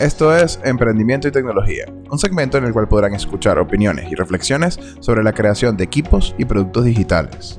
Esto 0.00 0.32
es 0.32 0.60
Emprendimiento 0.62 1.26
y 1.26 1.32
Tecnología, 1.32 1.86
un 2.08 2.20
segmento 2.20 2.56
en 2.56 2.62
el 2.62 2.72
cual 2.72 2.86
podrán 2.86 3.14
escuchar 3.14 3.58
opiniones 3.58 4.08
y 4.12 4.14
reflexiones 4.14 4.78
sobre 5.00 5.24
la 5.24 5.32
creación 5.32 5.76
de 5.76 5.82
equipos 5.82 6.36
y 6.38 6.44
productos 6.44 6.84
digitales. 6.84 7.58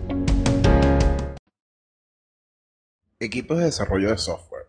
Equipos 3.20 3.58
de 3.58 3.66
desarrollo 3.66 4.12
de 4.12 4.18
software. 4.18 4.68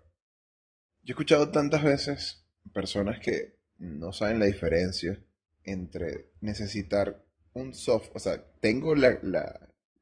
Yo 1.04 1.12
he 1.12 1.14
escuchado 1.14 1.52
tantas 1.52 1.84
veces 1.84 2.44
personas 2.72 3.20
que 3.20 3.60
no 3.78 4.12
saben 4.12 4.40
la 4.40 4.46
diferencia 4.46 5.22
entre 5.62 6.32
necesitar 6.40 7.24
un 7.52 7.72
software, 7.72 8.16
o 8.16 8.18
sea, 8.18 8.44
tengo 8.60 8.96
la, 8.96 9.16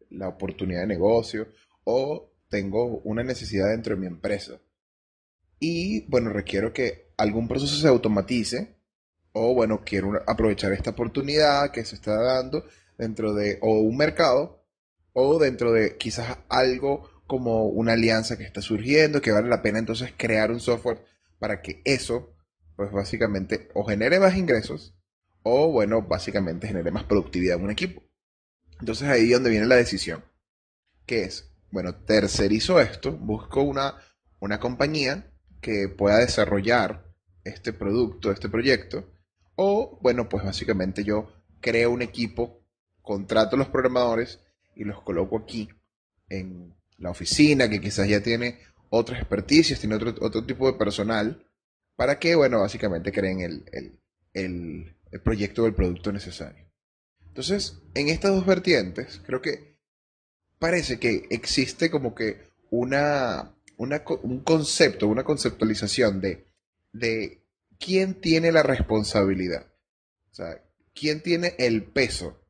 la 0.08 0.28
oportunidad 0.28 0.80
de 0.80 0.86
negocio 0.86 1.48
o 1.84 2.32
tengo 2.48 3.00
una 3.00 3.22
necesidad 3.22 3.68
dentro 3.68 3.94
de 3.94 4.00
mi 4.00 4.06
empresa. 4.06 4.58
Y 5.60 6.06
bueno, 6.08 6.30
requiero 6.30 6.72
que 6.72 7.12
algún 7.16 7.48
proceso 7.48 7.76
se 7.76 7.88
automatice 7.88 8.78
o 9.32 9.54
bueno, 9.54 9.82
quiero 9.84 10.22
aprovechar 10.26 10.72
esta 10.72 10.90
oportunidad 10.90 11.70
que 11.70 11.84
se 11.84 11.94
está 11.94 12.16
dando 12.20 12.64
dentro 12.96 13.34
de 13.34 13.58
o 13.60 13.80
un 13.80 13.96
mercado 13.96 14.64
o 15.12 15.38
dentro 15.38 15.72
de 15.72 15.96
quizás 15.96 16.38
algo 16.48 17.08
como 17.26 17.66
una 17.66 17.92
alianza 17.92 18.38
que 18.38 18.44
está 18.44 18.62
surgiendo, 18.62 19.20
que 19.20 19.32
vale 19.32 19.48
la 19.48 19.62
pena 19.62 19.78
entonces 19.78 20.12
crear 20.16 20.50
un 20.50 20.60
software 20.60 21.04
para 21.38 21.60
que 21.60 21.82
eso, 21.84 22.34
pues 22.74 22.90
básicamente, 22.90 23.68
o 23.74 23.84
genere 23.84 24.18
más 24.18 24.36
ingresos, 24.36 24.96
o 25.42 25.70
bueno, 25.70 26.02
básicamente 26.02 26.68
genere 26.68 26.90
más 26.90 27.04
productividad 27.04 27.58
en 27.58 27.64
un 27.64 27.70
equipo. 27.70 28.02
Entonces 28.80 29.08
ahí 29.08 29.26
es 29.26 29.32
donde 29.32 29.50
viene 29.50 29.66
la 29.66 29.76
decisión, 29.76 30.24
que 31.04 31.24
es, 31.24 31.52
bueno, 31.70 31.94
tercerizo 31.94 32.80
esto, 32.80 33.12
busco 33.12 33.62
una, 33.62 33.94
una 34.40 34.58
compañía 34.58 35.30
que 35.60 35.88
pueda 35.88 36.18
desarrollar 36.18 37.04
este 37.44 37.72
producto, 37.72 38.30
este 38.30 38.48
proyecto. 38.48 39.12
O, 39.56 39.98
bueno, 40.02 40.28
pues 40.28 40.44
básicamente 40.44 41.04
yo 41.04 41.32
creo 41.60 41.90
un 41.90 42.02
equipo, 42.02 42.62
contrato 43.02 43.56
a 43.56 43.58
los 43.58 43.68
programadores 43.68 44.40
y 44.76 44.84
los 44.84 45.02
coloco 45.02 45.38
aquí 45.38 45.68
en 46.28 46.74
la 46.98 47.10
oficina, 47.10 47.68
que 47.68 47.80
quizás 47.80 48.08
ya 48.08 48.22
tiene 48.22 48.60
otras 48.90 49.18
experticias, 49.18 49.80
tiene 49.80 49.96
otro, 49.96 50.14
otro 50.20 50.44
tipo 50.44 50.70
de 50.70 50.78
personal, 50.78 51.44
para 51.96 52.18
que, 52.18 52.34
bueno, 52.34 52.60
básicamente 52.60 53.12
creen 53.12 53.40
el, 53.40 53.64
el, 53.72 54.00
el, 54.34 54.96
el 55.10 55.20
proyecto 55.20 55.64
o 55.64 55.66
el 55.66 55.74
producto 55.74 56.12
necesario. 56.12 56.68
Entonces, 57.26 57.80
en 57.94 58.08
estas 58.08 58.32
dos 58.32 58.46
vertientes, 58.46 59.20
creo 59.24 59.40
que 59.40 59.78
parece 60.58 60.98
que 60.98 61.26
existe 61.30 61.90
como 61.90 62.14
que 62.14 62.48
una, 62.70 63.54
una 63.78 64.02
un 64.22 64.40
concepto, 64.40 65.08
una 65.08 65.24
conceptualización 65.24 66.20
de 66.20 66.48
de 66.92 67.44
quién 67.78 68.20
tiene 68.20 68.52
la 68.52 68.62
responsabilidad. 68.62 69.66
O 70.30 70.34
sea, 70.34 70.62
quién 70.94 71.22
tiene 71.22 71.54
el 71.58 71.84
peso 71.84 72.40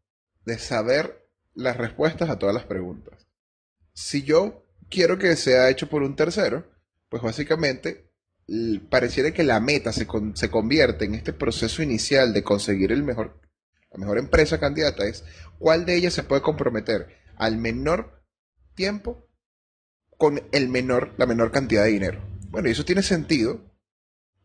de 0.44 0.58
saber 0.58 1.28
las 1.54 1.76
respuestas 1.76 2.30
a 2.30 2.38
todas 2.38 2.54
las 2.54 2.64
preguntas. 2.64 3.26
Si 3.92 4.22
yo 4.22 4.64
quiero 4.88 5.18
que 5.18 5.36
sea 5.36 5.70
hecho 5.70 5.88
por 5.88 6.02
un 6.02 6.16
tercero, 6.16 6.66
pues 7.08 7.22
básicamente 7.22 8.10
pareciera 8.88 9.32
que 9.32 9.42
la 9.42 9.60
meta 9.60 9.92
se, 9.92 10.06
se 10.34 10.50
convierte 10.50 11.04
en 11.04 11.14
este 11.14 11.32
proceso 11.32 11.82
inicial 11.82 12.32
de 12.32 12.42
conseguir 12.42 12.92
el 12.92 13.02
mejor, 13.02 13.40
la 13.90 13.98
mejor 13.98 14.18
empresa 14.18 14.58
candidata 14.58 15.06
es 15.06 15.24
cuál 15.58 15.84
de 15.84 15.96
ellas 15.96 16.14
se 16.14 16.22
puede 16.22 16.40
comprometer 16.40 17.08
al 17.36 17.58
menor 17.58 18.22
tiempo 18.74 19.27
con 20.19 20.42
el 20.52 20.69
menor, 20.69 21.14
la 21.16 21.24
menor 21.24 21.50
cantidad 21.50 21.84
de 21.84 21.92
dinero. 21.92 22.22
Bueno, 22.50 22.69
y 22.69 22.72
eso 22.72 22.84
tiene 22.84 23.02
sentido 23.02 23.64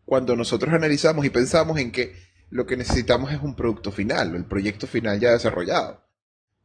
cuando 0.05 0.35
nosotros 0.35 0.73
analizamos 0.73 1.25
y 1.25 1.29
pensamos 1.29 1.79
en 1.79 1.91
que 1.91 2.15
lo 2.49 2.65
que 2.65 2.77
necesitamos 2.77 3.33
es 3.33 3.41
un 3.41 3.55
producto 3.55 3.91
final, 3.91 4.35
el 4.35 4.45
proyecto 4.45 4.85
final 4.85 5.19
ya 5.19 5.31
desarrollado. 5.31 6.05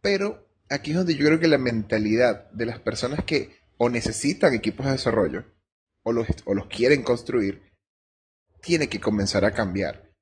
Pero 0.03 0.47
aquí 0.69 0.91
es 0.91 0.99
donde 0.99 1.17
yo 1.17 1.25
creo 1.25 1.41
que 1.41 1.49
la 1.49 1.59
mentalidad 1.59 2.51
de 2.51 2.67
las 2.67 2.79
personas 2.79 3.25
que 3.25 3.57
o 3.79 3.89
necesitan 3.89 4.53
equipos 4.53 4.85
de 4.87 4.93
desarrollo 4.93 5.45
o 6.03 6.13
los, 6.13 6.27
o 6.45 6.55
los 6.55 6.67
quieren 6.67 7.03
construir, 7.03 7.63
tiene 8.61 8.89
que 8.89 9.01
comenzar 9.01 9.45
a 9.45 9.55
cambiar. 9.55 10.13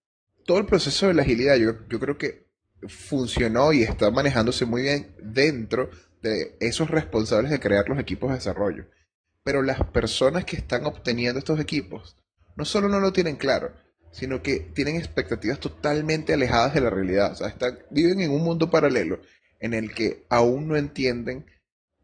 Todo 0.44 0.58
el 0.58 0.66
proceso 0.66 1.08
de 1.08 1.14
la 1.14 1.22
agilidad 1.22 1.56
yo, 1.56 1.88
yo 1.88 1.98
creo 1.98 2.16
que 2.16 2.47
funcionó 2.86 3.72
y 3.72 3.82
está 3.82 4.10
manejándose 4.10 4.64
muy 4.66 4.82
bien 4.82 5.16
dentro 5.20 5.91
de 6.22 6.56
esos 6.60 6.91
responsables 6.91 7.50
de 7.50 7.60
crear 7.60 7.88
los 7.88 7.99
equipos 7.99 8.31
de 8.31 8.37
desarrollo. 8.37 8.87
Pero 9.43 9.62
las 9.62 9.81
personas 9.91 10.44
que 10.44 10.56
están 10.56 10.87
obteniendo 10.87 11.38
estos 11.38 11.60
equipos 11.60 12.16
no 12.56 12.65
solo 12.65 12.88
no 12.88 13.00
lo 13.00 13.12
tienen 13.12 13.37
claro, 13.37 13.72
sino 14.10 14.43
que 14.43 14.60
tienen 14.60 14.97
expectativas 14.97 15.60
totalmente 15.60 16.32
alejadas 16.32 16.75
de 16.75 16.81
la 16.81 16.91
realidad. 16.91 17.32
O 17.32 17.34
sea, 17.37 17.49
están, 17.49 17.78
viven 17.91 18.21
en 18.21 18.31
un 18.31 18.43
mundo 18.43 18.71
paralelo 18.71 19.21
en 19.60 19.75
el 19.75 19.93
que 19.94 20.25
aún 20.31 20.69
no 20.69 20.77
entienden 20.77 21.47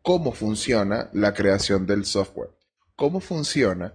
cómo 0.02 0.32
funciona 0.32 1.08
la 1.12 1.32
creación 1.32 1.86
del 1.86 2.04
software, 2.04 2.50
cómo 2.96 3.20
funciona 3.20 3.94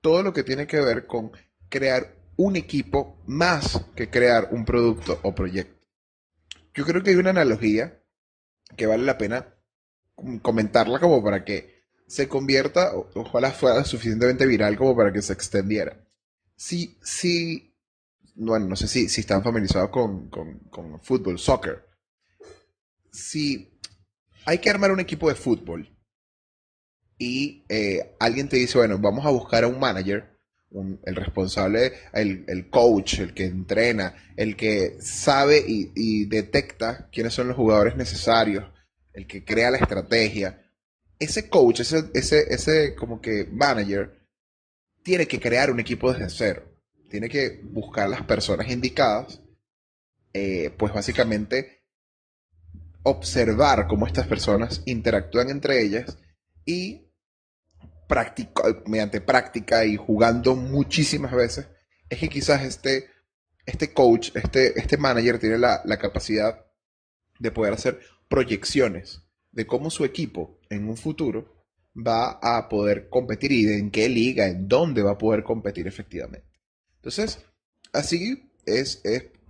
todo 0.00 0.22
lo 0.22 0.32
que 0.32 0.44
tiene 0.44 0.66
que 0.66 0.80
ver 0.80 1.06
con 1.06 1.32
crear 1.68 2.14
un 2.36 2.54
equipo 2.54 3.20
más 3.26 3.84
que 3.96 4.08
crear 4.08 4.48
un 4.52 4.64
producto 4.64 5.18
o 5.22 5.34
proyecto. 5.34 5.86
Yo 6.74 6.84
creo 6.84 7.02
que 7.02 7.10
hay 7.10 7.16
una 7.16 7.30
analogía 7.30 8.00
que 8.76 8.86
vale 8.86 9.04
la 9.04 9.18
pena 9.18 9.54
comentarla 10.42 10.98
como 10.98 11.22
para 11.22 11.44
que 11.44 11.78
se 12.06 12.26
convierta, 12.26 12.92
ojalá 13.14 13.52
fuera 13.52 13.84
suficientemente 13.84 14.46
viral 14.46 14.76
como 14.76 14.96
para 14.96 15.12
que 15.12 15.22
se 15.22 15.32
extendiera. 15.32 16.04
Si, 16.56 16.98
si, 17.02 17.76
bueno, 18.34 18.66
no 18.66 18.76
sé 18.76 18.88
si, 18.88 19.08
si 19.08 19.20
están 19.20 19.44
familiarizados 19.44 19.90
con, 19.90 20.28
con, 20.30 21.00
fútbol, 21.02 21.38
soccer. 21.38 21.86
Si 23.12 23.78
hay 24.44 24.58
que 24.58 24.70
armar 24.70 24.90
un 24.90 25.00
equipo 25.00 25.28
de 25.28 25.34
fútbol 25.34 25.94
y 27.18 27.64
eh, 27.68 28.16
alguien 28.18 28.48
te 28.48 28.56
dice, 28.56 28.78
bueno, 28.78 28.98
vamos 28.98 29.26
a 29.26 29.30
buscar 29.30 29.64
a 29.64 29.68
un 29.68 29.78
manager, 29.78 30.37
el 30.70 31.16
responsable, 31.16 31.92
el, 32.12 32.44
el, 32.46 32.68
coach, 32.68 33.20
el 33.20 33.34
que 33.34 33.46
entrena, 33.46 34.14
el 34.36 34.56
que 34.56 34.96
sabe 35.00 35.64
y, 35.66 35.92
y 35.94 36.26
detecta 36.26 37.08
quiénes 37.10 37.32
son 37.32 37.48
los 37.48 37.56
jugadores 37.56 37.96
necesarios, 37.96 38.70
el 39.12 39.26
que 39.26 39.44
crea 39.44 39.70
la 39.70 39.78
estrategia 39.78 40.68
ese 41.18 41.48
coach, 41.48 41.80
ese, 41.80 42.10
ese, 42.14 42.52
ese 42.52 42.94
como 42.94 43.20
que 43.20 43.46
manager, 43.50 44.26
tiene 45.02 45.26
que 45.26 45.40
crear 45.40 45.70
un 45.70 45.80
equipo 45.80 46.12
desde 46.12 46.30
cero. 46.30 46.64
Tiene 47.10 47.28
que 47.28 47.60
buscar 47.64 48.08
las 48.08 48.22
personas 48.22 48.70
indicadas, 48.70 49.40
eh, 50.32 50.70
pues 50.76 50.92
básicamente 50.92 51.82
observar 53.02 53.86
cómo 53.86 54.06
estas 54.06 54.26
personas 54.26 54.82
interactúan 54.84 55.48
entre 55.48 55.82
ellas 55.82 56.18
y 56.66 57.07
mediante 58.86 59.20
práctica 59.20 59.84
y 59.84 59.96
jugando 59.96 60.56
muchísimas 60.56 61.32
veces, 61.32 61.68
es 62.08 62.18
que 62.18 62.28
quizás 62.28 62.62
este, 62.62 63.10
este 63.66 63.92
coach, 63.92 64.30
este, 64.34 64.78
este 64.78 64.96
manager 64.96 65.38
tiene 65.38 65.58
la, 65.58 65.82
la 65.84 65.98
capacidad 65.98 66.64
de 67.38 67.50
poder 67.50 67.74
hacer 67.74 68.00
proyecciones 68.28 69.22
de 69.52 69.66
cómo 69.66 69.90
su 69.90 70.04
equipo 70.04 70.58
en 70.70 70.88
un 70.88 70.96
futuro 70.96 71.54
va 71.94 72.38
a 72.42 72.68
poder 72.68 73.08
competir 73.08 73.52
y 73.52 73.66
en 73.72 73.90
qué 73.90 74.08
liga, 74.08 74.46
en 74.46 74.68
dónde 74.68 75.02
va 75.02 75.12
a 75.12 75.18
poder 75.18 75.42
competir 75.42 75.86
efectivamente. 75.86 76.46
Entonces, 76.96 77.40
así 77.92 78.50
es, 78.66 79.02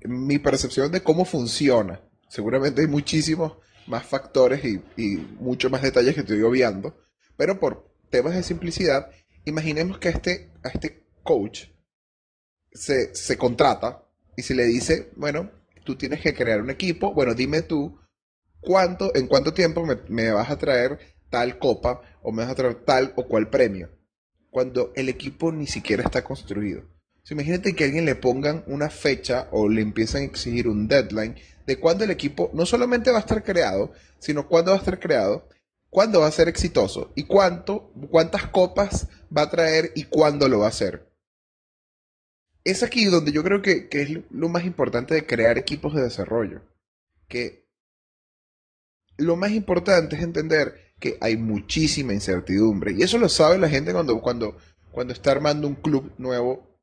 mi 0.05 0.39
percepción 0.39 0.91
de 0.93 1.03
cómo 1.03 1.25
funciona. 1.25 2.01
Seguramente 2.29 2.81
hay 2.81 2.87
muchísimos 2.87 3.55
más 3.87 4.05
factores 4.07 4.65
y, 4.65 4.81
y 4.97 5.17
muchos 5.41 5.71
más 5.71 5.83
detalles 5.83 6.15
que 6.15 6.21
estoy 6.21 6.43
obviando, 6.43 6.97
pero 7.37 7.59
por 7.59 7.88
temas 8.11 8.35
de 8.35 8.43
simplicidad, 8.43 9.11
imaginemos 9.45 9.99
que 9.99 10.09
a 10.09 10.13
este, 10.13 10.51
a 10.63 10.69
este 10.69 11.05
coach 11.23 11.67
se, 12.73 13.15
se 13.15 13.37
contrata 13.37 14.05
y 14.37 14.43
se 14.43 14.55
le 14.55 14.65
dice, 14.65 15.11
bueno, 15.17 15.51
tú 15.85 15.97
tienes 15.97 16.21
que 16.21 16.35
crear 16.35 16.61
un 16.61 16.71
equipo, 16.71 17.13
bueno, 17.15 17.35
dime 17.35 17.63
tú 17.63 17.99
cuánto, 18.61 19.15
en 19.15 19.27
cuánto 19.27 19.53
tiempo 19.55 19.85
me, 20.09 20.31
vas 20.31 20.51
a 20.51 20.59
traer 20.59 20.99
tal 21.31 21.59
copa 21.59 22.03
o 22.23 22.33
me 22.33 22.43
vas 22.43 22.53
a 22.53 22.55
traer 22.55 22.75
tal 22.85 23.13
o 23.17 23.27
cual 23.27 23.49
premio. 23.49 23.91
Cuando 24.51 24.93
el 24.97 25.09
equipo 25.09 25.53
ni 25.53 25.67
siquiera 25.67 26.03
está 26.03 26.25
construido. 26.25 26.83
imagínate 27.31 27.75
que 27.75 27.85
alguien 27.85 28.05
le 28.05 28.15
pongan 28.15 28.65
una 28.67 28.91
fecha 28.91 29.49
o 29.51 29.69
le 29.69 29.83
empiezan 29.83 30.23
a 30.23 30.25
exigir 30.25 30.69
un 30.69 30.89
deadline 30.89 31.37
de 31.67 31.79
cuándo 31.79 32.05
el 32.05 32.11
equipo 32.11 32.51
no 32.55 32.65
solamente 32.65 33.11
va 33.11 33.19
a 33.19 33.21
estar 33.21 33.43
creado, 33.43 33.93
sino 34.19 34.49
cuándo 34.49 34.71
va 34.71 34.79
a 34.79 34.81
estar 34.81 34.99
creado, 34.99 35.49
cuándo 35.91 36.21
va 36.21 36.27
a 36.27 36.33
ser 36.33 36.49
exitoso 36.49 37.13
y 37.15 37.25
cuánto, 37.25 37.93
cuántas 38.11 38.47
copas 38.47 39.09
va 39.35 39.43
a 39.43 39.51
traer 39.51 39.93
y 39.95 40.05
cuándo 40.05 40.49
lo 40.49 40.61
va 40.61 40.67
a 40.67 40.71
hacer. 40.71 41.09
Es 42.65 42.83
aquí 42.83 43.07
donde 43.07 43.33
yo 43.33 43.43
creo 43.43 43.63
que, 43.63 43.89
que 43.89 44.03
es 44.03 44.19
lo 44.31 44.49
más 44.49 44.65
importante 44.65 45.15
de 45.15 45.27
crear 45.27 45.57
equipos 45.57 45.95
de 45.95 46.03
desarrollo. 46.03 46.63
Que 47.29 47.67
lo 49.17 49.37
más 49.37 49.53
importante 49.53 50.17
es 50.17 50.23
entender 50.23 50.93
que 51.01 51.17
hay 51.21 51.37
muchísima 51.37 52.13
incertidumbre. 52.13 52.93
Y 52.93 53.03
eso 53.03 53.19
lo 53.19 53.29
sabe 53.29 53.59
la 53.59 53.71
gente 53.71 53.93
cuando, 53.93 54.21
cuando, 54.21 54.57
cuando 54.91 55.13
está 55.13 55.31
armando 55.31 55.67
un 55.67 55.77
club 55.77 56.13
nuevo 56.19 56.79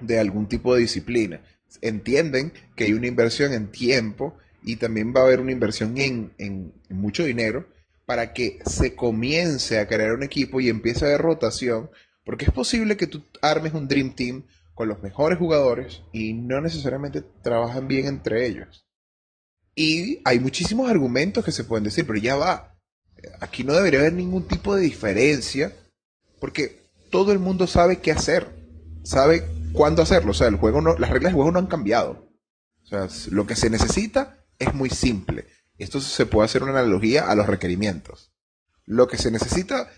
de 0.00 0.18
algún 0.18 0.48
tipo 0.48 0.74
de 0.74 0.80
disciplina. 0.80 1.42
Entienden 1.82 2.52
que 2.74 2.84
hay 2.84 2.92
una 2.92 3.08
inversión 3.08 3.52
en 3.52 3.70
tiempo 3.70 4.36
y 4.62 4.76
también 4.76 5.12
va 5.14 5.20
a 5.20 5.24
haber 5.24 5.40
una 5.40 5.52
inversión 5.52 5.98
en, 5.98 6.32
en 6.38 6.72
mucho 6.88 7.24
dinero 7.24 7.66
para 8.06 8.32
que 8.32 8.60
se 8.64 8.94
comience 8.94 9.78
a 9.78 9.86
crear 9.86 10.12
un 10.12 10.22
equipo 10.22 10.60
y 10.60 10.68
empiece 10.68 11.04
a 11.04 11.08
haber 11.08 11.20
rotación, 11.20 11.90
porque 12.24 12.46
es 12.46 12.52
posible 12.52 12.96
que 12.96 13.06
tú 13.08 13.24
armes 13.42 13.74
un 13.74 13.88
Dream 13.88 14.14
Team 14.14 14.44
con 14.74 14.88
los 14.88 15.02
mejores 15.02 15.38
jugadores 15.38 16.02
y 16.12 16.32
no 16.34 16.60
necesariamente 16.60 17.22
trabajan 17.42 17.88
bien 17.88 18.06
entre 18.06 18.46
ellos. 18.46 18.86
Y 19.74 20.20
hay 20.24 20.38
muchísimos 20.38 20.88
argumentos 20.88 21.44
que 21.44 21.52
se 21.52 21.64
pueden 21.64 21.84
decir, 21.84 22.06
pero 22.06 22.18
ya 22.18 22.36
va. 22.36 22.78
Aquí 23.40 23.64
no 23.64 23.74
debería 23.74 24.00
haber 24.00 24.12
ningún 24.12 24.46
tipo 24.46 24.74
de 24.74 24.82
diferencia, 24.82 25.72
porque 26.40 26.86
todo 27.10 27.32
el 27.32 27.38
mundo 27.38 27.66
sabe 27.66 27.98
qué 27.98 28.12
hacer, 28.12 28.46
sabe 29.02 29.44
cuándo 29.72 30.02
hacerlo. 30.02 30.30
O 30.30 30.34
sea, 30.34 30.48
el 30.48 30.56
juego 30.56 30.80
no, 30.80 30.96
las 30.98 31.10
reglas 31.10 31.32
del 31.32 31.36
juego 31.36 31.52
no 31.52 31.58
han 31.58 31.66
cambiado. 31.66 32.28
O 32.84 32.86
sea, 32.86 33.08
lo 33.30 33.46
que 33.46 33.56
se 33.56 33.68
necesita 33.68 34.44
es 34.58 34.72
muy 34.74 34.90
simple. 34.90 35.46
Esto 35.78 36.00
se 36.00 36.26
puede 36.26 36.46
hacer 36.46 36.62
una 36.62 36.72
analogía 36.72 37.28
a 37.28 37.34
los 37.34 37.46
requerimientos. 37.46 38.32
Lo 38.84 39.08
que 39.08 39.18
se 39.18 39.30
necesita 39.30 39.90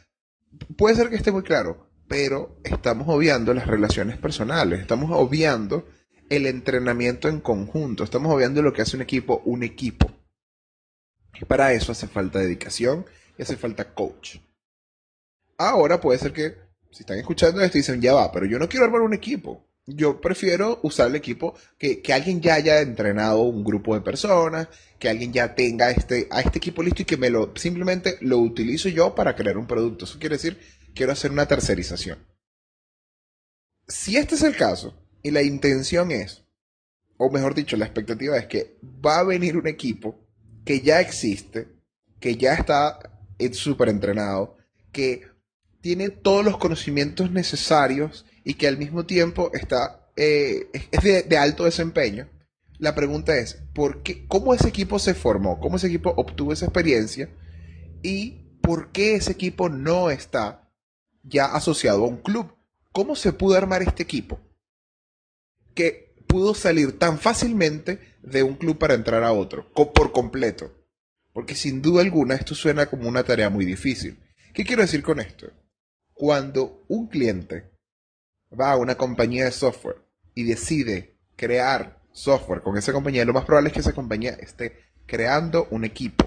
puede 0.77 0.97
ser 0.97 1.11
que 1.11 1.17
esté 1.17 1.31
muy 1.31 1.43
claro, 1.43 1.91
pero 2.09 2.59
estamos 2.65 3.07
obviando 3.09 3.55
las 3.55 3.67
relaciones 3.67 4.17
personales, 4.17 4.81
estamos 4.81 5.11
obviando 5.13 5.87
el 6.31 6.47
entrenamiento 6.47 7.29
en 7.29 7.41
conjunto, 7.41 8.05
estamos 8.05 8.35
obviando 8.35 8.63
lo 8.63 8.73
que 8.73 8.83
hace 8.83 8.97
un 8.97 9.03
equipo 9.03 9.43
un 9.45 9.63
equipo. 9.63 10.11
Y 11.41 11.45
para 11.45 11.73
eso 11.73 11.93
hace 11.93 12.09
falta 12.09 12.41
dedicación 12.41 13.07
y 13.37 13.43
hace 13.43 13.57
falta 13.57 13.95
coach. 13.95 14.39
Ahora 15.57 16.01
puede 16.01 16.19
ser 16.19 16.33
que, 16.33 16.57
si 16.91 17.01
están 17.01 17.19
escuchando 17.19 17.61
esto, 17.61 17.79
dicen, 17.79 18.01
ya 18.01 18.15
va, 18.15 18.33
pero 18.33 18.47
yo 18.47 18.59
no 18.59 18.69
quiero 18.69 18.87
armar 18.87 19.03
un 19.03 19.15
equipo 19.15 19.68
yo 19.89 20.21
prefiero 20.21 20.81
usar 20.83 21.09
el 21.09 21.17
equipo 21.17 21.55
que, 21.79 22.03
alguien 22.13 22.43
ya 22.43 22.55
haya 22.55 22.81
entrenado 22.81 23.43
un 23.43 23.65
grupo 23.65 23.95
de 23.95 24.03
personas, 24.03 24.69
que 24.99 25.09
alguien 25.09 25.33
ya 25.33 25.55
tenga 25.55 25.91
este, 25.91 26.29
a 26.31 26.41
este 26.41 26.59
equipo 26.59 26.83
listo 26.83 27.03
y 27.03 27.07
que 27.07 27.17
me 27.17 27.31
lo 27.31 27.53
simplemente 27.57 28.19
lo 28.21 28.39
utilizo 28.39 28.91
yo 28.91 29.15
para 29.15 29.35
crear 29.35 29.57
un 29.57 29.67
producto. 29.67 30.05
Eso 30.05 30.19
quiere 30.19 30.37
decir, 30.37 30.59
quiero 30.95 31.13
hacer 31.13 31.31
una 31.31 31.47
tercerización. 31.47 32.19
Si 33.87 34.19
este 34.19 34.35
es 34.35 34.43
el 34.43 34.57
caso 34.57 34.95
y 35.23 35.31
la 35.31 35.43
intención 35.43 36.11
es, 36.11 36.45
o 37.17 37.31
mejor 37.31 37.55
dicho, 37.55 37.77
la 37.79 37.87
expectativa 37.87 38.37
es 38.37 38.47
que 38.47 38.77
va 38.85 39.21
a 39.21 39.25
venir 39.25 39.57
un 39.57 39.67
equipo 39.67 40.21
que 40.67 40.83
ya 40.83 41.01
existe, 41.01 41.69
que 42.21 42.37
ya 42.37 42.53
está 42.53 42.99
súper 43.53 43.89
entrenado, 43.89 44.59
que 44.93 45.29
tiene 45.81 46.11
todos 46.11 46.45
los 46.45 46.59
conocimientos 46.59 47.31
necesarios 47.31 48.27
y 48.49 48.55
que 48.55 48.67
al 48.67 48.79
mismo 48.79 49.05
tiempo 49.05 49.51
está, 49.53 50.11
eh, 50.17 50.71
es 50.73 51.29
de, 51.29 51.37
alto 51.37 51.67
desempeño, 51.67 52.31
la 52.79 52.95
pregunta 52.95 53.37
es, 53.37 53.63
¿por 53.75 54.03
qué, 54.03 54.27
¿cómo 54.27 54.55
ese 54.55 54.69
equipo 54.69 54.99
se 54.99 55.13
formó? 55.13 55.61
¿Cómo 55.61 55.77
ese 55.77 55.89
equipo 55.89 56.15
obtuvo 56.17 56.55
esa 56.55 56.65
experiencia? 56.65 57.29
¿Y 58.03 58.57
por 58.63 58.91
qué 58.91 59.17
ese 59.17 59.33
equipo 59.33 59.69
no 59.69 60.09
está 60.09 60.73
ya 61.23 61.45
asociado 61.45 62.05
a 62.05 62.09
un 62.09 62.23
club? 62.23 62.57
¿Cómo 62.91 63.17
se 63.17 63.35
pudo 63.35 63.55
armar 63.55 63.83
este 63.83 64.03
equipo? 64.03 64.41
Que 65.75 66.15
pudo 66.27 66.55
salir 66.55 66.99
tan 66.99 67.19
fácilmente 67.19 68.17
de 68.23 68.45
un 68.45 68.55
club 68.55 68.79
para 68.79 68.95
entrar 68.95 69.25
a 69.25 69.33
otro, 69.33 69.71
por 69.75 70.11
completo. 70.13 70.73
Porque 71.35 71.55
sin 71.55 71.83
duda 71.83 72.01
alguna 72.01 72.35
esto 72.35 72.55
suena 72.55 72.87
como 72.87 73.11
una 73.11 73.25
tarea 73.25 73.51
muy 73.51 73.67
difícil. 73.67 74.19
¿Qué 74.55 74.65
quiero 74.65 74.81
decir 74.81 75.03
con 75.03 75.21
esto? 75.21 75.49
Cuando 76.15 76.87
un 76.89 77.09
cliente 77.09 77.77
va 78.53 78.73
a 78.73 78.77
una 78.77 78.97
compañía 78.97 79.45
de 79.45 79.53
software 79.53 79.97
y 80.35 80.45
decide 80.45 81.17
crear 81.37 82.01
software 82.13 82.63
con 82.63 82.77
esa 82.77 82.93
compañía, 82.93 83.25
lo 83.25 83.33
más 83.33 83.45
probable 83.45 83.69
es 83.69 83.75
que 83.75 83.81
esa 83.81 83.93
compañía 83.93 84.33
esté 84.33 84.77
creando 85.07 85.69
un 85.71 85.85
equipo 85.85 86.25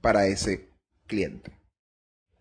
para 0.00 0.26
ese 0.26 0.68
cliente. 1.06 1.52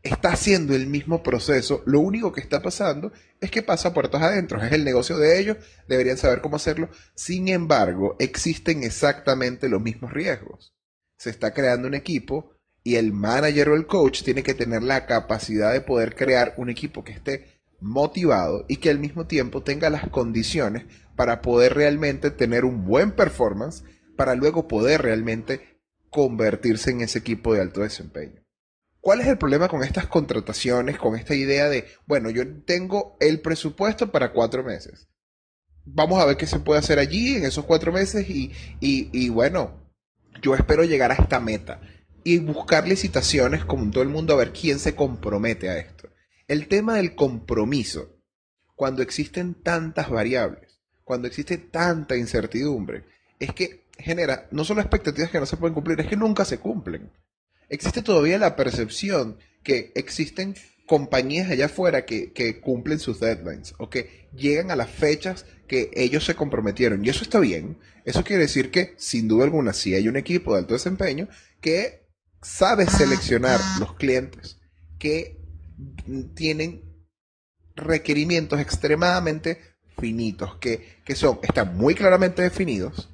Está 0.04 0.34
haciendo 0.34 0.74
el 0.74 0.88
mismo 0.88 1.22
proceso, 1.24 1.84
lo 1.86 2.00
único 2.00 2.32
que 2.32 2.40
está 2.40 2.62
pasando 2.62 3.12
es 3.42 3.52
que 3.52 3.64
pasa 3.64 3.94
puertas 3.94 4.22
adentro, 4.22 4.64
es 4.64 4.72
el 4.72 4.86
negocio 4.86 5.18
de 5.18 5.40
ellos, 5.40 5.58
deberían 5.88 6.18
saber 6.18 6.42
cómo 6.42 6.56
hacerlo, 6.56 6.90
sin 7.16 7.50
embargo, 7.50 8.16
existen 8.20 8.84
exactamente 8.84 9.68
los 9.68 9.82
mismos 9.82 10.14
riesgos. 10.14 10.74
Se 11.18 11.30
está 11.30 11.54
creando 11.54 11.88
un 11.88 11.96
equipo 11.96 12.54
y 12.84 12.96
el 12.96 13.12
manager 13.12 13.70
o 13.70 13.76
el 13.76 13.86
coach 13.86 14.24
tiene 14.24 14.44
que 14.44 14.54
tener 14.54 14.82
la 14.84 15.06
capacidad 15.06 15.74
de 15.74 15.82
poder 15.82 16.16
crear 16.16 16.54
un 16.56 16.70
equipo 16.70 17.04
que 17.04 17.12
esté 17.12 17.57
motivado 17.80 18.66
y 18.68 18.78
que 18.78 18.90
al 18.90 19.00
mismo 19.00 19.28
tiempo 19.28 19.64
tenga 19.64 19.90
las 19.90 20.10
condiciones 20.10 20.86
para 21.16 21.42
poder 21.42 21.74
realmente 21.74 22.32
tener 22.32 22.66
un 22.66 22.86
buen 22.86 23.12
performance, 23.12 23.84
para 24.16 24.36
luego 24.36 24.68
poder 24.68 25.02
realmente 25.02 25.80
convertirse 26.10 26.92
en 26.92 27.02
ese 27.02 27.20
equipo 27.20 27.54
de 27.54 27.62
alto 27.62 27.82
desempeño. 27.82 28.44
¿Cuál 29.00 29.22
es 29.22 29.28
el 29.28 29.38
problema 29.38 29.68
con 29.68 29.84
estas 29.84 30.08
contrataciones, 30.08 30.98
con 30.98 31.16
esta 31.16 31.36
idea 31.36 31.70
de, 31.70 31.86
bueno, 32.08 32.30
yo 32.30 32.44
tengo 32.66 33.16
el 33.20 33.42
presupuesto 33.42 34.12
para 34.12 34.34
cuatro 34.34 34.64
meses? 34.64 35.08
Vamos 35.86 36.22
a 36.22 36.26
ver 36.26 36.36
qué 36.36 36.46
se 36.46 36.60
puede 36.60 36.80
hacer 36.80 37.00
allí 37.00 37.36
en 37.36 37.46
esos 37.46 37.66
cuatro 37.66 37.92
meses 37.94 38.30
y, 38.30 38.52
y, 38.82 39.10
y 39.14 39.30
bueno, 39.30 39.88
yo 40.42 40.56
espero 40.56 40.84
llegar 40.84 41.12
a 41.12 41.16
esta 41.16 41.40
meta 41.40 41.80
y 42.24 42.40
buscar 42.40 42.88
licitaciones 42.88 43.64
como 43.64 43.90
todo 43.90 44.04
el 44.04 44.10
mundo 44.10 44.34
a 44.34 44.38
ver 44.38 44.52
quién 44.52 44.80
se 44.80 44.96
compromete 44.96 45.70
a 45.70 45.78
esto. 45.78 46.10
El 46.48 46.68
tema 46.68 46.96
del 46.96 47.14
compromiso, 47.14 48.22
cuando 48.76 49.02
existen 49.02 49.54
tantas 49.54 50.10
variables, 50.10 50.80
cuando 51.04 51.28
existe 51.28 51.58
tanta 51.58 52.16
incertidumbre, 52.16 53.04
es 53.40 53.54
que 53.54 53.86
genera 53.98 54.48
no 54.52 54.64
solo 54.64 54.82
expectativas 54.82 55.30
que 55.30 55.40
no 55.40 55.46
se 55.46 55.58
pueden 55.58 55.74
cumplir, 55.74 56.00
es 56.00 56.08
que 56.08 56.16
nunca 56.16 56.46
se 56.46 56.60
cumplen. 56.60 57.12
Existe 57.70 58.02
todavía 58.02 58.38
la 58.38 58.56
percepción 58.56 59.38
que 59.62 59.92
existen 59.96 60.56
compañías 60.86 61.50
allá 61.50 61.66
afuera 61.66 62.06
que, 62.06 62.62
cumplen 62.62 63.00
sus 63.00 63.20
deadlines 63.20 63.74
o 63.78 63.90
que 63.90 64.30
llegan 64.34 64.72
a 64.72 64.78
las 64.78 64.90
fechas 64.90 65.46
que 65.68 65.92
ellos 65.94 66.24
se 66.24 66.36
comprometieron. 66.36 67.04
Y 67.04 67.10
eso 67.10 67.24
está 67.24 67.40
bien. 67.40 67.78
Eso 68.06 68.24
quiere 68.24 68.44
decir 68.44 68.72
que, 68.72 68.94
sin 68.98 69.28
duda 69.28 69.44
alguna, 69.44 69.74
si 69.74 69.96
hay 69.96 70.08
un 70.08 70.16
equipo 70.16 70.54
de 70.54 70.60
alto 70.60 70.76
desempeño 70.76 71.28
que 71.60 72.08
sabe 72.42 72.86
seleccionar 72.86 73.60
los 73.80 73.96
clientes, 73.96 74.60
que 74.98 75.37
tienen 76.34 76.82
requerimientos 77.76 78.60
extremadamente 78.60 79.62
finitos, 79.98 80.56
que, 80.56 81.16
son, 81.16 81.40
están 81.42 81.78
muy 81.78 81.96
claramente 81.96 82.42
definidos, 82.42 83.10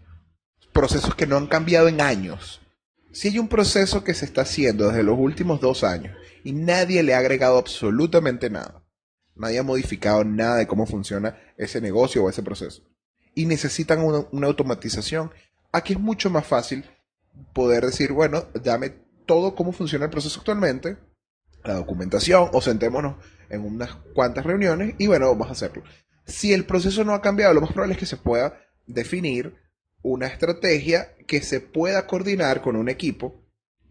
procesos 0.71 1.15
que 1.15 1.27
no 1.27 1.37
han 1.37 1.47
cambiado 1.47 1.87
en 1.87 2.01
años. 2.01 2.61
Si 3.11 3.27
hay 3.27 3.39
un 3.39 3.47
proceso 3.47 4.03
que 4.03 4.13
se 4.13 4.25
está 4.25 4.41
haciendo 4.41 4.87
desde 4.87 5.03
los 5.03 5.17
últimos 5.17 5.61
dos 5.61 5.83
años 5.83 6.15
y 6.43 6.51
nadie 6.51 7.03
le 7.03 7.13
ha 7.13 7.19
agregado 7.19 7.57
absolutamente 7.57 8.49
nada, 8.49 8.83
nadie 9.35 9.59
ha 9.59 9.63
modificado 9.63 10.23
nada 10.23 10.57
de 10.57 10.67
cómo 10.67 10.85
funciona 10.85 11.37
ese 11.57 11.79
negocio 11.79 12.23
o 12.23 12.29
ese 12.29 12.43
proceso, 12.43 12.83
y 13.35 13.45
necesitan 13.45 14.01
una, 14.01 14.25
una 14.31 14.47
automatización, 14.47 15.31
aquí 15.71 15.93
es 15.93 15.99
mucho 15.99 16.29
más 16.29 16.45
fácil 16.45 16.85
poder 17.53 17.85
decir, 17.85 18.11
bueno, 18.11 18.45
dame 18.63 18.93
todo 19.25 19.55
cómo 19.55 19.71
funciona 19.71 20.05
el 20.05 20.11
proceso 20.11 20.39
actualmente, 20.39 20.97
la 21.63 21.75
documentación 21.75 22.49
o 22.51 22.61
sentémonos 22.61 23.15
en 23.49 23.61
unas 23.61 23.95
cuantas 24.13 24.45
reuniones 24.45 24.95
y 24.97 25.07
bueno, 25.07 25.27
vamos 25.29 25.49
a 25.49 25.53
hacerlo. 25.53 25.83
Si 26.25 26.53
el 26.53 26.65
proceso 26.65 27.03
no 27.03 27.13
ha 27.13 27.21
cambiado, 27.21 27.53
lo 27.53 27.61
más 27.61 27.71
probable 27.71 27.93
es 27.93 27.99
que 27.99 28.05
se 28.05 28.17
pueda 28.17 28.57
definir 28.87 29.55
una 30.01 30.27
estrategia 30.27 31.15
que 31.27 31.41
se 31.41 31.61
pueda 31.61 32.05
coordinar 32.07 32.61
con 32.61 32.75
un 32.75 32.89
equipo, 32.89 33.41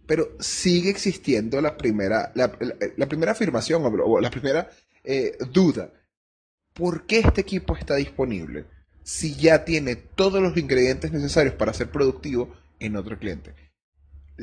pero 0.06 0.36
sigue 0.40 0.90
existiendo 0.90 1.60
la 1.60 1.76
primera, 1.76 2.32
la, 2.34 2.52
primera 3.08 3.32
afirmación 3.32 3.82
o, 3.84 4.20
la 4.20 4.30
primera 4.30 4.68
eh, 5.04 5.36
duda. 5.50 5.90
¿Por 6.74 7.06
qué 7.06 7.20
este 7.20 7.40
equipo 7.42 7.76
está 7.76 7.96
disponible 7.96 8.66
si 9.02 9.34
ya 9.34 9.64
tiene 9.64 9.96
todos 9.96 10.40
los 10.42 10.56
ingredientes 10.56 11.12
necesarios 11.12 11.54
para 11.54 11.74
ser 11.74 11.90
productivo 11.90 12.54
en 12.78 12.96
otro 12.96 13.18
cliente? 13.18 13.54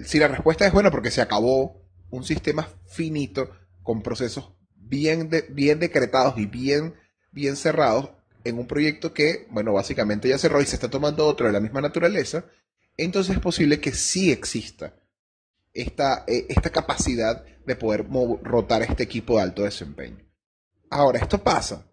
Si 0.05 0.19
la 0.19 0.27
respuesta 0.27 0.65
es 0.65 0.73
buena 0.73 0.91
porque 0.91 1.11
se 1.11 1.21
acabó 1.21 1.88
un 2.09 2.23
sistema 2.23 2.67
finito 2.87 3.49
con 3.83 4.01
procesos 4.01 4.51
bien, 4.75 5.29
bien 5.49 5.79
decretados 5.79 6.37
y 6.37 6.45
bien, 6.45 6.95
bien 7.31 7.55
cerrados 7.55 8.09
en 8.43 8.57
un 8.57 8.67
proyecto 8.67 9.13
que, 9.13 9.47
bueno, 9.51 9.73
básicamente 9.73 10.29
ya 10.29 10.37
cerró 10.37 10.61
y 10.61 10.65
se 10.65 10.75
está 10.75 10.89
tomando 10.89 11.25
otro 11.25 11.47
de 11.47 11.53
la 11.53 11.59
misma 11.59 11.81
naturaleza, 11.81 12.45
entonces 12.97 13.35
es 13.35 13.41
posible 13.41 13.79
que 13.79 13.91
sí 13.91 14.31
exista 14.31 14.93
esta, 15.73 16.23
eh, 16.27 16.45
esta 16.49 16.69
capacidad 16.69 17.45
de 17.65 17.75
poder 17.75 18.05
rotar 18.43 18.81
este 18.81 19.03
equipo 19.03 19.37
de 19.37 19.43
alto 19.43 19.63
desempeño. 19.63 20.17
Ahora, 20.89 21.19
esto 21.19 21.43
pasa 21.43 21.85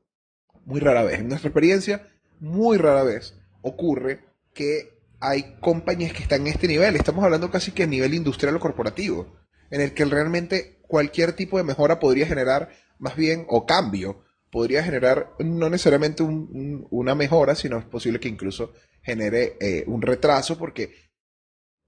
muy 0.64 0.80
rara 0.80 1.02
vez. 1.02 1.20
En 1.20 1.28
nuestra 1.28 1.48
experiencia, 1.48 2.08
muy 2.40 2.78
rara 2.78 3.02
vez 3.02 3.34
ocurre 3.62 4.24
que 4.54 5.00
hay 5.20 5.56
compañías 5.60 6.12
que 6.12 6.22
están 6.22 6.42
en 6.42 6.48
este 6.48 6.66
nivel. 6.66 6.96
Estamos 6.96 7.24
hablando 7.24 7.50
casi 7.50 7.72
que 7.72 7.82
a 7.82 7.86
nivel 7.86 8.14
industrial 8.14 8.56
o 8.56 8.60
corporativo 8.60 9.36
en 9.70 9.80
el 9.80 9.94
que 9.94 10.04
realmente 10.04 10.78
cualquier 10.82 11.32
tipo 11.32 11.58
de 11.58 11.64
mejora 11.64 11.98
podría 11.98 12.26
generar 12.26 12.70
más 12.98 13.16
bien, 13.16 13.44
o 13.48 13.66
cambio, 13.66 14.24
podría 14.50 14.82
generar 14.82 15.34
no 15.38 15.68
necesariamente 15.68 16.22
una 16.22 17.14
mejora, 17.14 17.54
sino 17.54 17.78
es 17.78 17.84
posible 17.84 18.20
que 18.20 18.28
incluso 18.28 18.72
genere 19.02 19.56
eh, 19.60 19.84
un 19.86 20.02
retraso 20.02 20.56
porque 20.56 20.94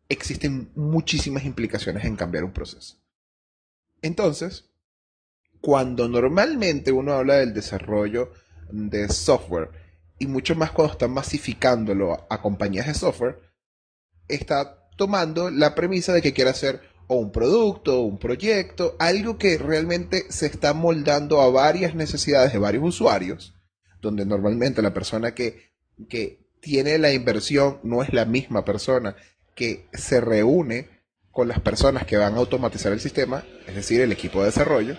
existen 0.09 0.71
muchísimas 0.75 1.45
implicaciones 1.45 2.05
en 2.05 2.17
cambiar 2.17 2.45
un 2.45 2.53
proceso. 2.53 2.97
Entonces, 4.03 4.71
cuando 5.61 6.09
normalmente 6.09 6.93
uno 6.93 7.15
habla 7.15 7.37
del 7.37 7.55
desarrollo 7.55 8.33
de 8.71 9.09
software, 9.09 9.71
y 10.19 10.27
mucho 10.27 10.55
más 10.55 10.73
cuando 10.73 10.93
están 10.93 11.13
masificándolo 11.13 12.27
a 12.29 12.43
compañías 12.43 12.87
de 12.87 12.95
software, 12.95 13.39
está 14.27 14.89
tomando 14.97 15.51
la 15.51 15.75
premisa 15.75 16.13
de 16.13 16.23
que 16.23 16.33
quiere 16.33 16.51
hacer 16.51 16.83
o 17.09 17.17
un 17.17 17.33
producto, 17.33 18.01
o 18.01 18.05
un 18.05 18.19
proyecto, 18.19 18.95
algo 18.99 19.39
que 19.39 19.59
realmente 19.59 20.27
se 20.29 20.47
está 20.47 20.75
moldando 20.75 21.41
a 21.41 21.51
varias 21.51 21.95
necesidades 21.95 22.53
de 22.53 22.59
varios 22.59 22.85
usuarios, 22.85 23.55
donde 24.01 24.25
normalmente 24.25 24.83
la 24.83 24.95
persona 24.95 25.35
que, 25.35 25.73
que 26.09 26.47
tiene 26.61 26.99
la 26.99 27.13
inversión 27.13 27.81
no 27.83 28.03
es 28.03 28.13
la 28.13 28.25
misma 28.25 28.65
persona 28.65 29.17
que 29.55 29.89
se 29.93 30.21
reúne 30.21 30.89
con 31.31 31.49
las 31.49 31.61
personas 31.61 32.05
que 32.05 32.17
van 32.17 32.35
a 32.35 32.39
automatizar 32.39 32.93
el 32.93 33.01
sistema, 33.01 33.45
es 33.67 33.75
decir, 33.75 34.01
el 34.01 34.13
equipo 34.13 34.41
de 34.41 34.47
desarrollo, 34.47 34.97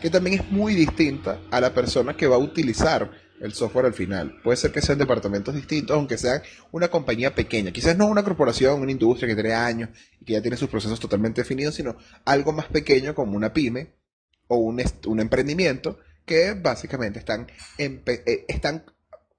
que 0.00 0.10
también 0.10 0.40
es 0.40 0.50
muy 0.50 0.74
distinta 0.74 1.40
a 1.50 1.60
la 1.60 1.74
persona 1.74 2.16
que 2.16 2.26
va 2.26 2.36
a 2.36 2.40
utilizar 2.40 3.10
el 3.40 3.52
software 3.54 3.86
al 3.86 3.94
final. 3.94 4.40
Puede 4.42 4.56
ser 4.56 4.70
que 4.70 4.82
sean 4.82 4.98
departamentos 4.98 5.54
distintos, 5.54 5.96
aunque 5.96 6.18
sean 6.18 6.42
una 6.70 6.88
compañía 6.88 7.34
pequeña. 7.34 7.72
Quizás 7.72 7.96
no 7.96 8.06
una 8.06 8.22
corporación, 8.22 8.80
una 8.80 8.92
industria 8.92 9.28
que 9.28 9.34
tiene 9.34 9.54
años 9.54 9.88
y 10.20 10.24
que 10.24 10.34
ya 10.34 10.42
tiene 10.42 10.56
sus 10.56 10.68
procesos 10.68 11.00
totalmente 11.00 11.40
definidos, 11.40 11.74
sino 11.74 11.96
algo 12.24 12.52
más 12.52 12.66
pequeño 12.66 13.14
como 13.14 13.36
una 13.36 13.52
pyme 13.52 13.94
o 14.46 14.56
un, 14.56 14.82
un 15.06 15.20
emprendimiento 15.20 15.98
que 16.24 16.52
básicamente 16.54 17.18
están, 17.18 17.46
eh, 17.78 18.44
están 18.46 18.84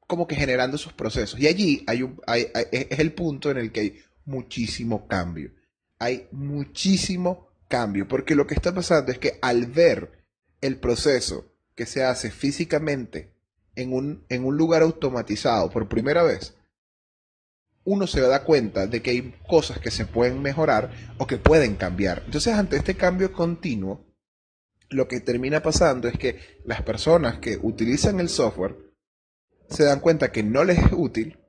como 0.07 0.27
que 0.27 0.35
generando 0.35 0.77
sus 0.77 0.93
procesos. 0.93 1.39
Y 1.39 1.47
allí 1.47 1.83
hay 1.87 2.03
un, 2.03 2.19
es 2.27 2.99
el 2.99 3.13
punto 3.13 3.51
en 3.51 3.57
el 3.57 3.71
que 3.71 3.79
hay 3.79 3.99
muchísimo 4.25 5.07
cambio. 5.07 5.51
Hay 5.99 6.27
muchísimo 6.31 7.49
cambio, 7.67 8.07
porque 8.07 8.35
lo 8.35 8.47
que 8.47 8.55
está 8.55 8.73
pasando 8.73 9.11
es 9.11 9.19
que 9.19 9.37
al 9.41 9.67
ver 9.67 10.25
el 10.59 10.79
proceso 10.79 11.53
que 11.75 11.85
se 11.85 12.03
hace 12.03 12.31
físicamente 12.31 13.30
en 13.75 13.93
un, 13.93 14.25
en 14.29 14.45
un 14.45 14.57
lugar 14.57 14.81
automatizado 14.81 15.69
por 15.69 15.87
primera 15.87 16.23
vez, 16.23 16.55
uno 17.83 18.05
se 18.07 18.21
da 18.21 18.43
cuenta 18.43 18.87
de 18.87 19.01
que 19.01 19.11
hay 19.11 19.35
cosas 19.47 19.79
que 19.79 19.91
se 19.91 20.05
pueden 20.05 20.41
mejorar 20.41 20.91
o 21.17 21.27
que 21.27 21.37
pueden 21.37 21.75
cambiar. 21.75 22.23
Entonces, 22.25 22.53
ante 22.53 22.77
este 22.77 22.95
cambio 22.95 23.31
continuo, 23.31 24.05
lo 24.89 25.07
que 25.07 25.19
termina 25.19 25.63
pasando 25.63 26.07
es 26.07 26.17
que 26.17 26.39
las 26.65 26.81
personas 26.83 27.39
que 27.39 27.57
utilizan 27.61 28.19
el 28.19 28.29
software 28.29 28.75
se 29.69 29.83
dan 29.85 29.99
cuenta 29.99 30.31
que 30.31 30.43
no 30.43 30.63
les 30.63 30.79
es 30.79 30.91
útil, 30.91 31.39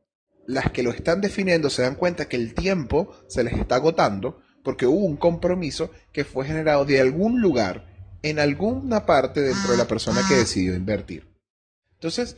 las 0.47 0.71
que 0.71 0.83
lo 0.83 0.91
están 0.91 1.21
definiendo 1.21 1.71
se 1.71 1.83
dan 1.83 1.97
cuenta 1.97 2.29
que 2.29 2.37
el 2.37 2.55
tiempo 2.55 3.15
se 3.29 3.45
les 3.45 3.55
está 3.55 3.77
agotando 3.77 4.41
porque 4.63 4.87
hubo 4.87 5.05
un 5.05 5.17
compromiso 5.17 5.91
que 6.13 6.25
fue 6.25 6.47
generado 6.47 6.85
de 6.85 7.01
algún 7.01 7.41
lugar, 7.41 7.87
en 8.23 8.39
alguna 8.39 9.07
parte 9.07 9.41
dentro 9.41 9.73
de 9.73 9.79
la 9.79 9.89
persona 9.89 10.23
que 10.29 10.37
decidió 10.37 10.75
invertir. 10.75 11.32
Entonces, 12.03 12.37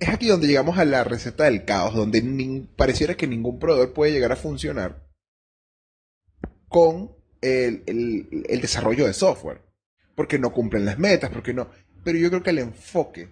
es 0.00 0.08
aquí 0.08 0.28
donde 0.28 0.46
llegamos 0.46 0.78
a 0.78 0.86
la 0.86 1.04
receta 1.04 1.44
del 1.44 1.66
caos, 1.66 1.94
donde 1.94 2.66
pareciera 2.74 3.14
que 3.14 3.26
ningún 3.26 3.58
proveedor 3.58 3.92
puede 3.92 4.12
llegar 4.12 4.32
a 4.32 4.36
funcionar 4.36 5.06
con 6.66 7.14
el, 7.42 7.84
desarrollo 8.48 9.06
de 9.06 9.12
software, 9.12 9.60
porque 10.14 10.38
no 10.38 10.54
cumplen 10.54 10.86
las 10.86 10.98
metas, 10.98 11.28
porque 11.28 11.52
no. 11.52 11.68
Pero 12.02 12.16
yo 12.16 12.30
creo 12.30 12.42
que 12.42 12.48
el 12.48 12.60
enfoque 12.60 13.28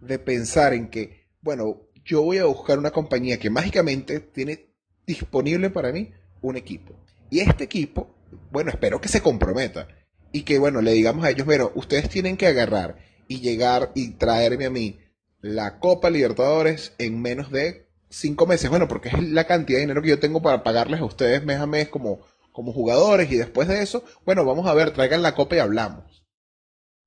de 0.00 0.18
pensar 0.18 0.74
en 0.74 0.88
que, 0.88 1.28
bueno, 1.40 1.82
yo 2.04 2.22
voy 2.22 2.38
a 2.38 2.46
buscar 2.46 2.80
una 2.80 2.90
compañía 2.90 3.38
que 3.38 3.50
mágicamente 3.50 4.18
tiene 4.18 4.74
disponible 5.06 5.70
para 5.70 5.92
mí 5.92 6.10
un 6.42 6.56
equipo. 6.56 6.96
Y 7.30 7.38
este 7.38 7.62
equipo, 7.62 8.12
bueno, 8.50 8.70
espero 8.70 9.00
que 9.00 9.08
se 9.08 9.22
comprometa 9.22 9.86
y 10.32 10.42
que, 10.42 10.58
bueno, 10.58 10.82
le 10.82 10.94
digamos 10.94 11.24
a 11.24 11.30
ellos, 11.30 11.46
bueno, 11.46 11.70
ustedes 11.76 12.08
tienen 12.08 12.36
que 12.36 12.48
agarrar 12.48 13.06
y 13.28 13.40
llegar 13.40 13.92
y 13.94 14.12
traerme 14.12 14.66
a 14.66 14.70
mí 14.70 14.98
la 15.40 15.78
Copa 15.78 16.10
Libertadores 16.10 16.94
en 16.98 17.20
menos 17.20 17.52
de 17.52 17.88
cinco 18.08 18.46
meses. 18.46 18.70
Bueno, 18.70 18.88
porque 18.88 19.10
es 19.10 19.28
la 19.28 19.46
cantidad 19.46 19.78
de 19.78 19.82
dinero 19.82 20.02
que 20.02 20.08
yo 20.08 20.18
tengo 20.18 20.42
para 20.42 20.62
pagarles 20.62 21.00
a 21.00 21.04
ustedes 21.04 21.44
mes 21.44 21.58
a 21.58 21.66
mes 21.66 21.88
como, 21.88 22.20
como 22.52 22.72
jugadores. 22.72 23.30
Y 23.30 23.36
después 23.36 23.68
de 23.68 23.82
eso, 23.82 24.02
bueno, 24.24 24.44
vamos 24.44 24.66
a 24.66 24.74
ver, 24.74 24.92
traigan 24.92 25.22
la 25.22 25.34
Copa 25.34 25.56
y 25.56 25.60
hablamos. 25.60 26.24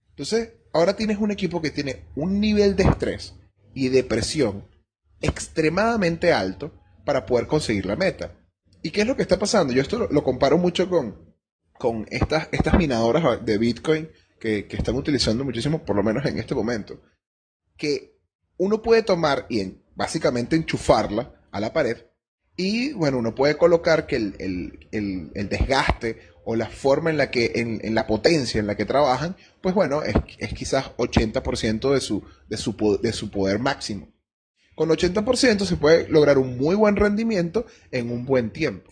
Entonces, 0.09 0.53
ahora 0.73 0.95
tienes 0.95 1.17
un 1.17 1.31
equipo 1.31 1.61
que 1.61 1.71
tiene 1.71 2.05
un 2.15 2.39
nivel 2.39 2.75
de 2.75 2.83
estrés 2.83 3.33
y 3.73 3.89
de 3.89 4.03
presión 4.03 4.67
extremadamente 5.21 6.33
alto 6.33 6.71
para 7.05 7.25
poder 7.25 7.47
conseguir 7.47 7.85
la 7.85 7.95
meta. 7.95 8.35
¿Y 8.83 8.91
qué 8.91 9.01
es 9.01 9.07
lo 9.07 9.15
que 9.15 9.21
está 9.21 9.37
pasando? 9.37 9.73
Yo 9.73 9.81
esto 9.81 10.07
lo, 10.09 10.23
comparo 10.23 10.57
mucho 10.57 10.89
con, 10.89 11.35
con 11.73 12.05
estas, 12.09 12.49
estas 12.51 12.77
minadoras 12.77 13.45
de 13.45 13.57
Bitcoin 13.57 14.09
que, 14.41 14.67
están 14.71 14.95
utilizando 14.95 15.45
muchísimo, 15.45 15.85
por 15.85 15.95
lo 15.95 16.01
menos 16.01 16.25
en 16.25 16.39
este 16.39 16.55
momento, 16.55 16.99
que 17.77 18.17
uno 18.57 18.81
puede 18.81 19.03
tomar 19.03 19.45
y 19.49 19.77
básicamente 19.93 20.55
enchufarla 20.55 21.31
a 21.51 21.59
la 21.59 21.71
pared 21.71 21.97
y 22.57 22.91
bueno, 22.93 23.19
uno 23.19 23.35
puede 23.35 23.55
colocar 23.55 24.07
que 24.07 24.15
el, 24.15 25.31
desgaste 25.49 26.19
o 26.43 26.55
la 26.55 26.67
forma 26.69 27.11
en 27.11 27.17
la 27.17 27.29
que, 27.29 27.51
en, 27.55 27.93
la 27.93 28.07
potencia 28.07 28.59
en 28.59 28.67
la 28.67 28.75
que 28.75 28.85
trabajan, 28.85 29.37
pues 29.61 29.75
bueno, 29.75 30.01
es, 30.03 30.15
quizás 30.53 30.91
80% 30.97 31.93
de 31.93 32.01
su, 32.01 32.23
de, 32.49 32.57
su, 32.57 32.99
de 33.01 33.13
su 33.13 33.29
poder 33.29 33.59
máximo. 33.59 34.11
Con 34.75 34.89
80% 34.89 35.65
se 35.65 35.77
puede 35.77 36.09
lograr 36.09 36.39
un 36.39 36.57
muy 36.57 36.75
buen 36.75 36.95
rendimiento 36.95 37.67
en 37.91 38.11
un 38.11 38.25
buen 38.25 38.51
tiempo. 38.51 38.91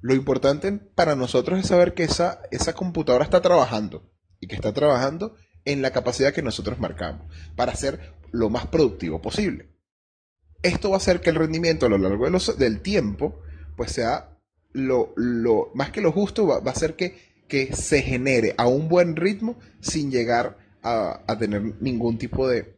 Lo 0.00 0.14
importante 0.14 0.70
para 0.72 1.16
nosotros 1.16 1.58
es 1.58 1.66
saber 1.66 1.94
que 1.94 2.04
esa, 2.04 2.42
esa 2.52 2.74
computadora 2.74 3.24
está 3.24 3.42
trabajando 3.42 4.13
y 4.44 4.46
que 4.46 4.56
está 4.56 4.74
trabajando 4.74 5.34
en 5.64 5.80
la 5.80 5.90
capacidad 5.90 6.34
que 6.34 6.42
nosotros 6.42 6.78
marcamos 6.78 7.22
para 7.56 7.74
ser 7.74 8.12
lo 8.30 8.50
más 8.50 8.66
productivo 8.66 9.22
posible. 9.22 9.70
Esto 10.62 10.90
va 10.90 10.96
a 10.96 10.98
hacer 10.98 11.22
que 11.22 11.30
el 11.30 11.36
rendimiento 11.36 11.86
a 11.86 11.88
lo 11.88 11.96
largo 11.96 12.26
del 12.58 12.80
tiempo 12.80 13.40
pues 13.74 13.92
sea 13.92 14.38
lo, 14.72 15.14
más 15.74 15.90
que 15.90 16.02
lo 16.02 16.12
justo, 16.12 16.46
va, 16.46 16.56
a 16.56 16.70
hacer 16.70 16.94
que, 16.94 17.16
que, 17.48 17.74
se 17.74 18.02
genere 18.02 18.54
a 18.58 18.66
un 18.66 18.88
buen 18.88 19.16
ritmo 19.16 19.58
sin 19.80 20.10
llegar 20.10 20.58
a, 20.82 21.24
tener 21.38 21.80
ningún 21.80 22.18
tipo 22.18 22.46
de, 22.46 22.76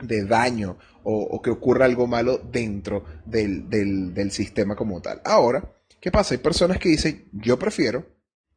de 0.00 0.24
daño 0.24 0.78
o, 1.02 1.42
que 1.42 1.50
ocurra 1.50 1.86
algo 1.86 2.06
malo 2.06 2.38
dentro 2.38 3.04
del, 3.26 3.68
del, 3.68 4.14
del 4.14 4.30
sistema 4.30 4.76
como 4.76 5.02
tal. 5.02 5.20
Ahora, 5.24 5.68
¿qué 6.00 6.12
pasa? 6.12 6.34
Hay 6.34 6.38
personas 6.38 6.78
que 6.78 6.90
dicen, 6.90 7.28
yo 7.32 7.58
prefiero 7.58 8.06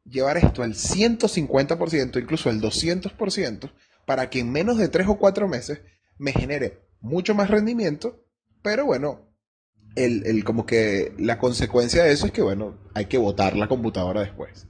llevar 0.08 0.36
esto 0.36 0.62
al 0.62 0.74
150%, 0.74 2.20
incluso 2.20 2.48
al 2.50 2.60
200%, 2.60 3.72
para 4.06 4.30
que 4.30 4.40
en 4.40 4.52
menos 4.52 4.78
de 4.78 4.88
3 4.88 5.08
o 5.08 5.18
4 5.18 5.48
meses 5.48 5.80
me 6.18 6.32
genere 6.32 6.80
mucho 7.00 7.34
más 7.34 7.50
rendimiento, 7.50 8.24
pero 8.62 8.86
bueno, 8.86 9.26
el, 9.94 10.44
como 10.44 10.66
que 10.66 11.12
la 11.18 11.38
consecuencia 11.38 12.04
de 12.04 12.12
eso 12.12 12.26
es 12.26 12.32
que, 12.32 12.42
bueno, 12.42 12.78
hay 12.94 13.06
que 13.06 13.18
botar 13.18 13.56
la 13.56 13.68
computadora 13.68 14.22
después. 14.22 14.66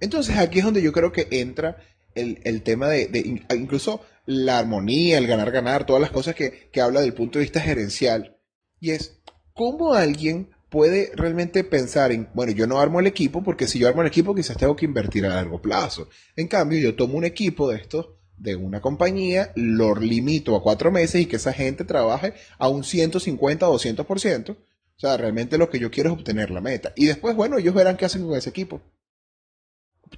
Entonces 0.00 0.38
aquí 0.38 0.58
es 0.58 0.64
donde 0.64 0.82
yo 0.82 0.92
creo 0.92 1.12
que 1.12 1.28
entra 1.30 1.78
el, 2.14 2.62
tema 2.62 2.88
de, 2.88 3.42
incluso 3.54 4.02
la 4.26 4.58
armonía, 4.58 5.18
el 5.18 5.26
ganar, 5.26 5.50
ganar, 5.50 5.86
todas 5.86 6.02
las 6.02 6.10
cosas 6.10 6.34
que, 6.34 6.70
que 6.72 6.80
habla 6.80 7.00
del 7.00 7.14
punto 7.14 7.38
de 7.38 7.44
vista 7.44 7.60
gerencial. 7.60 8.38
Y 8.80 8.90
es 8.90 9.20
cómo 9.52 9.92
alguien 9.92 10.50
puede 10.70 11.10
realmente 11.14 11.64
pensar 11.64 12.12
en, 12.12 12.28
bueno, 12.32 12.52
yo 12.52 12.66
no 12.66 12.80
armo 12.80 13.00
el 13.00 13.06
equipo 13.06 13.42
porque 13.42 13.66
si 13.66 13.78
yo 13.78 13.88
armo 13.88 14.02
el 14.02 14.08
equipo 14.08 14.34
quizás 14.34 14.56
tengo 14.56 14.76
que 14.76 14.86
invertir 14.86 15.26
a 15.26 15.34
largo 15.34 15.60
plazo. 15.60 16.08
En 16.36 16.48
cambio, 16.48 16.78
yo 16.78 16.94
tomo 16.94 17.18
un 17.18 17.24
equipo 17.24 17.70
de 17.70 17.76
estos 17.76 18.10
de 18.38 18.56
una 18.56 18.80
compañía, 18.80 19.52
lo 19.54 19.94
limito 19.94 20.56
a 20.56 20.62
cuatro 20.62 20.90
meses 20.90 21.20
y 21.20 21.26
que 21.26 21.36
esa 21.36 21.52
gente 21.52 21.84
trabaje 21.84 22.34
a 22.58 22.68
un 22.68 22.84
150 22.84 23.68
o 23.68 23.78
200%. 23.78 24.50
O 24.50 24.56
sea, 25.00 25.16
realmente 25.16 25.58
lo 25.58 25.68
que 25.68 25.78
yo 25.78 25.90
quiero 25.90 26.10
es 26.10 26.18
obtener 26.18 26.50
la 26.50 26.60
meta. 26.60 26.92
Y 26.96 27.06
después, 27.06 27.34
bueno, 27.34 27.58
ellos 27.58 27.74
verán 27.74 27.96
qué 27.96 28.06
hacen 28.06 28.24
con 28.24 28.36
ese 28.36 28.50
equipo. 28.50 28.80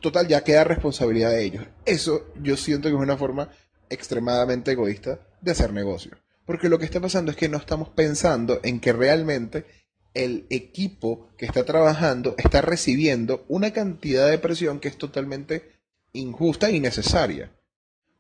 Total, 0.00 0.28
ya 0.28 0.44
queda 0.44 0.64
responsabilidad 0.64 1.30
de 1.30 1.44
ellos. 1.44 1.64
Eso 1.84 2.26
yo 2.40 2.56
siento 2.56 2.88
que 2.88 2.94
es 2.94 3.00
una 3.00 3.16
forma 3.16 3.50
extremadamente 3.90 4.72
egoísta 4.72 5.20
de 5.40 5.50
hacer 5.50 5.72
negocio. 5.72 6.12
Porque 6.44 6.68
lo 6.68 6.78
que 6.78 6.84
está 6.84 7.00
pasando 7.00 7.30
es 7.30 7.36
que 7.36 7.48
no 7.48 7.58
estamos 7.58 7.90
pensando 7.90 8.60
en 8.62 8.80
que 8.80 8.92
realmente 8.92 9.64
el 10.14 10.46
equipo 10.50 11.28
que 11.38 11.46
está 11.46 11.64
trabajando 11.64 12.34
está 12.38 12.60
recibiendo 12.60 13.44
una 13.48 13.72
cantidad 13.72 14.28
de 14.30 14.38
presión 14.38 14.80
que 14.80 14.88
es 14.88 14.98
totalmente 14.98 15.72
injusta 16.12 16.70
y 16.70 16.80
necesaria. 16.80 17.52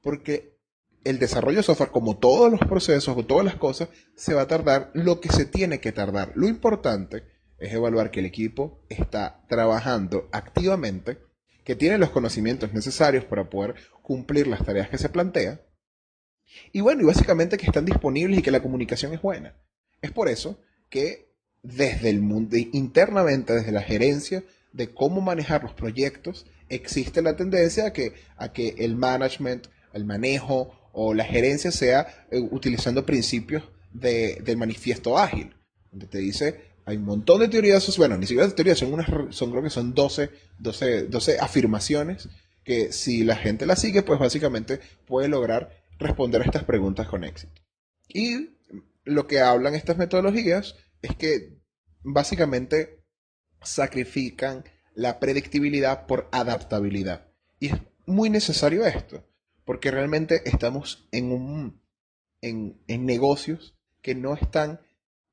Porque 0.00 0.58
el 1.04 1.18
desarrollo 1.18 1.58
de 1.58 1.62
software, 1.62 1.90
como 1.90 2.16
todos 2.18 2.50
los 2.50 2.60
procesos 2.60 3.16
o 3.16 3.24
todas 3.24 3.44
las 3.44 3.56
cosas, 3.56 3.88
se 4.16 4.34
va 4.34 4.42
a 4.42 4.48
tardar 4.48 4.90
lo 4.94 5.20
que 5.20 5.30
se 5.30 5.44
tiene 5.44 5.80
que 5.80 5.92
tardar. 5.92 6.32
Lo 6.34 6.48
importante 6.48 7.24
es 7.58 7.72
evaluar 7.72 8.10
que 8.10 8.20
el 8.20 8.26
equipo 8.26 8.84
está 8.88 9.44
trabajando 9.48 10.28
activamente, 10.32 11.18
que 11.64 11.76
tiene 11.76 11.98
los 11.98 12.10
conocimientos 12.10 12.72
necesarios 12.72 13.24
para 13.24 13.48
poder 13.50 13.74
cumplir 14.02 14.46
las 14.46 14.64
tareas 14.64 14.88
que 14.88 14.98
se 14.98 15.08
plantea 15.08 15.60
Y 16.72 16.80
bueno, 16.80 17.02
y 17.02 17.04
básicamente 17.04 17.56
que 17.56 17.66
están 17.66 17.84
disponibles 17.84 18.38
y 18.38 18.42
que 18.42 18.50
la 18.50 18.62
comunicación 18.62 19.12
es 19.14 19.22
buena. 19.22 19.54
Es 20.00 20.10
por 20.10 20.28
eso 20.28 20.60
que 20.90 21.31
desde 21.62 22.10
el 22.10 22.20
mundo, 22.20 22.56
internamente, 22.56 23.52
desde 23.54 23.72
la 23.72 23.82
gerencia 23.82 24.42
de 24.72 24.88
cómo 24.88 25.20
manejar 25.20 25.62
los 25.62 25.74
proyectos, 25.74 26.46
existe 26.68 27.22
la 27.22 27.36
tendencia 27.36 27.86
a 27.86 27.92
que, 27.92 28.14
a 28.36 28.52
que 28.52 28.74
el 28.78 28.96
management, 28.96 29.66
el 29.92 30.04
manejo 30.04 30.74
o 30.92 31.14
la 31.14 31.24
gerencia 31.24 31.70
sea 31.70 32.26
eh, 32.30 32.38
utilizando 32.38 33.06
principios 33.06 33.64
del 33.92 34.56
manifiesto 34.56 35.18
ágil, 35.18 35.54
donde 35.90 36.06
te 36.06 36.18
dice, 36.18 36.72
hay 36.86 36.96
un 36.96 37.04
montón 37.04 37.40
de 37.40 37.48
teorías, 37.48 37.96
bueno, 37.98 38.16
ni 38.16 38.26
siquiera 38.26 38.48
de 38.48 38.54
teorías, 38.54 38.78
son, 38.78 38.92
unas, 38.92 39.06
son 39.34 39.50
creo 39.50 39.62
que 39.62 39.70
son 39.70 39.94
12, 39.94 40.30
12, 40.58 41.02
12 41.04 41.38
afirmaciones 41.38 42.28
que 42.64 42.92
si 42.92 43.24
la 43.24 43.36
gente 43.36 43.66
las 43.66 43.80
sigue, 43.80 44.02
pues 44.02 44.18
básicamente 44.18 44.80
puede 45.06 45.28
lograr 45.28 45.70
responder 45.98 46.42
a 46.42 46.44
estas 46.44 46.64
preguntas 46.64 47.06
con 47.08 47.24
éxito. 47.24 47.52
Y 48.08 48.50
lo 49.04 49.26
que 49.26 49.40
hablan 49.40 49.74
estas 49.74 49.96
metodologías 49.98 50.76
es 51.02 51.16
que 51.16 51.58
básicamente 52.02 53.04
sacrifican 53.62 54.64
la 54.94 55.20
predictibilidad 55.20 56.06
por 56.06 56.28
adaptabilidad. 56.32 57.28
Y 57.58 57.68
es 57.68 57.74
muy 58.06 58.30
necesario 58.30 58.84
esto, 58.84 59.24
porque 59.64 59.90
realmente 59.90 60.42
estamos 60.48 61.08
en, 61.12 61.32
un, 61.32 61.80
en, 62.40 63.06
negocios 63.06 63.76
que 64.00 64.14
no 64.14 64.34
están 64.34 64.80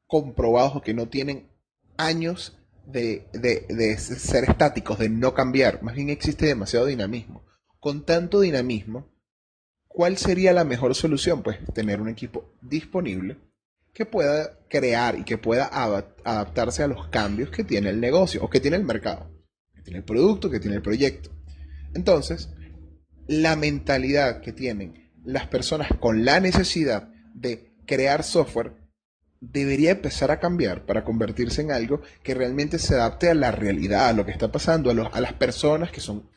comprobados 0.08 0.76
o 0.76 0.82
que 0.82 0.94
no 0.94 1.08
tienen 1.10 1.50
años 1.98 2.58
de, 2.86 3.28
de, 3.34 3.98
ser 3.98 4.46
estáticos, 4.46 5.00
de 5.00 5.10
no 5.10 5.34
cambiar. 5.34 5.84
Más 5.84 5.96
bien 5.96 6.10
existe 6.10 6.46
demasiado 6.46 6.86
dinamismo. 6.86 7.44
Con 7.80 8.06
tanto 8.06 8.40
dinamismo, 8.40 9.08
¿cuál 9.88 10.18
sería 10.18 10.54
la 10.54 10.64
mejor 10.64 10.96
solución? 10.96 11.44
Pues 11.44 11.60
tener 11.74 12.02
un 12.02 12.10
equipo 12.10 12.54
disponible 12.62 13.38
que 14.00 14.06
pueda 14.06 14.58
crear 14.70 15.20
y 15.20 15.26
que 15.26 15.38
pueda 15.38 15.66
adaptarse 16.24 16.84
a 16.84 16.88
los 16.88 17.10
cambios 17.10 17.50
que 17.50 17.66
tiene 17.66 17.90
el 17.90 18.00
negocio 18.00 18.42
o 18.42 18.50
que 18.50 18.62
tiene 18.62 18.78
el 18.78 18.86
mercado, 18.86 19.30
que 19.76 19.82
tiene 19.82 20.00
el 20.00 20.06
producto, 20.06 20.50
que 20.50 20.62
tiene 20.62 20.78
el 20.78 20.82
proyecto. 20.82 21.32
Entonces, 21.94 22.48
la 23.28 23.58
mentalidad 23.58 24.40
que 24.40 24.54
tienen 24.54 25.12
las 25.26 25.48
personas 25.48 25.90
con 26.00 26.24
la 26.24 26.40
necesidad 26.40 27.10
de 27.34 27.74
crear 27.86 28.24
software 28.24 28.72
debería 29.42 29.92
empezar 29.92 30.32
a 30.32 30.40
cambiar 30.40 30.86
para 30.86 31.04
convertirse 31.04 31.62
en 31.62 31.74
algo 31.74 32.02
que 32.24 32.34
realmente 32.34 32.80
se 32.80 32.96
adapte 32.96 33.30
a 33.30 33.34
la 33.34 33.52
realidad, 33.52 34.08
a 34.08 34.14
lo 34.14 34.26
que 34.26 34.32
está 34.32 34.50
pasando, 34.50 34.92
a, 34.92 35.20
las 35.20 35.34
personas 35.34 35.92
que 35.92 36.00
son 36.00 36.30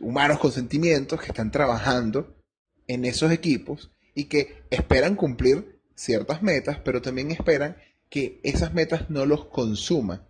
humanos 0.00 0.40
con 0.40 0.50
sentimientos, 0.50 1.20
que 1.20 1.28
están 1.28 1.52
trabajando 1.52 2.42
en 2.88 3.04
esos 3.04 3.30
equipos 3.30 3.92
y 4.16 4.24
que 4.24 4.64
esperan 4.70 5.14
cumplir 5.14 5.71
ciertas 5.94 6.42
metas, 6.42 6.78
pero 6.84 7.02
también 7.02 7.30
esperan 7.30 7.76
que 8.08 8.40
esas 8.42 8.74
metas 8.74 9.10
no 9.10 9.26
los 9.26 9.46
consuman 9.46 10.28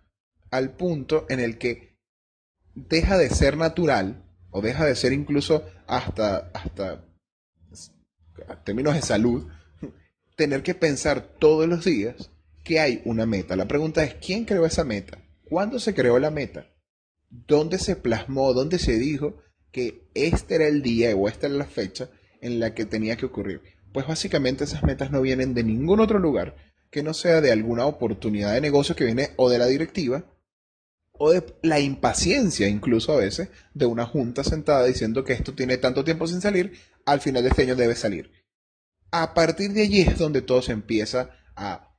al 0.51 0.75
punto 0.75 1.25
en 1.29 1.39
el 1.39 1.57
que 1.57 1.97
deja 2.75 3.17
de 3.17 3.29
ser 3.29 3.57
natural 3.57 4.23
o 4.51 4.61
deja 4.61 4.85
de 4.85 4.95
ser 4.95 5.13
incluso 5.13 5.65
hasta, 5.87 6.51
hasta 6.53 7.05
términos 8.63 8.93
de 8.93 9.01
salud, 9.01 9.47
tener 10.35 10.63
que 10.63 10.75
pensar 10.75 11.21
todos 11.39 11.67
los 11.67 11.85
días 11.85 12.31
que 12.63 12.79
hay 12.79 13.01
una 13.05 13.25
meta. 13.25 13.55
La 13.55 13.67
pregunta 13.67 14.03
es, 14.03 14.15
¿quién 14.15 14.45
creó 14.45 14.65
esa 14.65 14.83
meta? 14.83 15.19
¿Cuándo 15.43 15.79
se 15.79 15.93
creó 15.93 16.19
la 16.19 16.31
meta? 16.31 16.67
¿Dónde 17.29 17.79
se 17.79 17.95
plasmó? 17.95 18.53
¿Dónde 18.53 18.79
se 18.79 18.97
dijo 18.97 19.41
que 19.71 20.07
este 20.13 20.55
era 20.55 20.67
el 20.67 20.81
día 20.81 21.15
o 21.15 21.27
esta 21.27 21.47
era 21.47 21.55
la 21.55 21.65
fecha 21.65 22.09
en 22.41 22.59
la 22.59 22.73
que 22.73 22.85
tenía 22.85 23.17
que 23.17 23.25
ocurrir? 23.25 23.61
Pues 23.93 24.07
básicamente 24.07 24.63
esas 24.63 24.83
metas 24.83 25.11
no 25.11 25.21
vienen 25.21 25.53
de 25.53 25.63
ningún 25.63 25.99
otro 25.99 26.19
lugar 26.19 26.55
que 26.89 27.03
no 27.03 27.13
sea 27.13 27.41
de 27.41 27.51
alguna 27.51 27.85
oportunidad 27.85 28.53
de 28.53 28.61
negocio 28.61 28.95
que 28.95 29.05
viene 29.05 29.31
o 29.35 29.49
de 29.49 29.59
la 29.59 29.67
directiva 29.67 30.25
o 31.11 31.31
de 31.31 31.43
la 31.61 31.79
impaciencia 31.79 32.67
incluso 32.67 33.13
a 33.13 33.17
veces 33.17 33.49
de 33.73 33.85
una 33.85 34.05
junta 34.05 34.43
sentada 34.43 34.85
diciendo 34.85 35.23
que 35.23 35.33
esto 35.33 35.53
tiene 35.53 35.77
tanto 35.77 36.03
tiempo 36.03 36.27
sin 36.27 36.41
salir, 36.41 36.73
al 37.05 37.21
final 37.21 37.43
de 37.43 37.49
este 37.49 37.63
año 37.63 37.75
debe 37.75 37.95
salir. 37.95 38.31
A 39.11 39.33
partir 39.33 39.73
de 39.73 39.83
allí 39.83 40.01
es 40.01 40.17
donde 40.17 40.41
todo 40.41 40.61
se 40.61 40.71
empieza 40.71 41.29
a... 41.55 41.95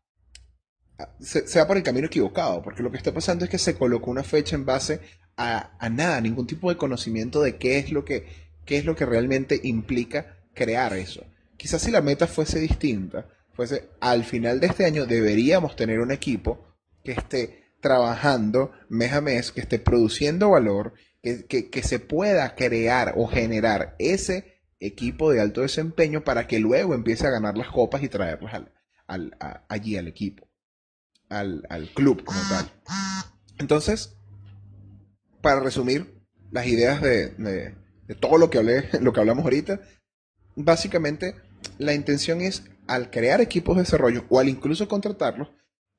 se, 1.20 1.58
va 1.58 1.66
por 1.66 1.76
el 1.76 1.84
camino 1.84 2.08
equivocado, 2.08 2.60
porque 2.62 2.82
lo 2.82 2.90
que 2.90 2.96
está 2.96 3.14
pasando 3.14 3.44
es 3.44 3.50
que 3.50 3.58
se 3.58 3.76
colocó 3.76 4.10
una 4.10 4.24
fecha 4.24 4.56
en 4.56 4.66
base 4.66 5.00
a, 5.36 5.76
a 5.78 5.88
nada, 5.88 6.20
ningún 6.20 6.46
tipo 6.46 6.70
de 6.70 6.76
conocimiento 6.76 7.40
de 7.40 7.56
qué 7.56 7.78
es 7.78 7.92
lo 7.92 8.04
que, 8.04 8.26
qué 8.64 8.78
es 8.78 8.84
lo 8.84 8.96
que 8.96 9.06
realmente 9.06 9.60
implica 9.62 10.38
crear 10.54 10.92
eso. 10.92 11.24
Quizás 11.56 11.82
si 11.82 11.90
la 11.90 12.00
meta 12.00 12.26
fuese 12.26 12.58
distinta, 12.58 13.26
fuese 13.52 13.90
al 14.00 14.24
final 14.24 14.60
de 14.60 14.66
este 14.66 14.84
año 14.84 15.06
deberíamos 15.06 15.76
tener 15.76 16.00
un 16.00 16.10
equipo 16.10 16.74
que 17.02 17.12
esté 17.12 17.64
trabajando 17.80 18.72
mes 18.88 19.12
a 19.12 19.20
mes, 19.20 19.52
que 19.52 19.60
esté 19.60 19.78
produciendo 19.78 20.50
valor, 20.50 20.94
que, 21.22 21.82
se 21.82 21.98
pueda 21.98 22.54
crear 22.54 23.14
o 23.16 23.26
generar 23.26 23.94
ese 23.98 24.62
equipo 24.80 25.30
de 25.30 25.40
alto 25.40 25.62
desempeño 25.62 26.24
para 26.24 26.46
que 26.46 26.58
luego 26.58 26.94
empiece 26.94 27.26
a 27.26 27.30
ganar 27.30 27.56
las 27.56 27.68
copas 27.68 28.02
y 28.02 28.08
traerlas 28.08 28.62
al, 29.06 29.36
allí 29.68 29.96
al 29.96 30.08
equipo, 30.08 30.48
al, 31.28 31.90
club 31.94 32.24
como 32.24 32.40
tal. 32.48 32.70
Entonces, 33.58 34.16
para 35.40 35.60
resumir 35.60 36.22
las 36.50 36.66
ideas 36.66 37.00
de, 37.00 37.30
de 38.06 38.14
todo 38.14 38.38
lo 38.38 38.50
que, 38.50 38.58
hablé, 38.58 38.88
lo 39.00 39.12
que 39.12 39.20
hablamos 39.20 39.44
ahorita, 39.44 39.80
básicamente 40.56 41.34
la 41.78 41.94
intención 41.94 42.40
es 42.40 42.64
al 42.86 43.10
crear 43.10 43.40
equipos 43.40 43.76
de 43.76 43.82
desarrollo 43.82 44.24
o 44.28 44.38
al 44.38 44.48
incluso 44.48 44.88
contratarlos, 44.88 45.48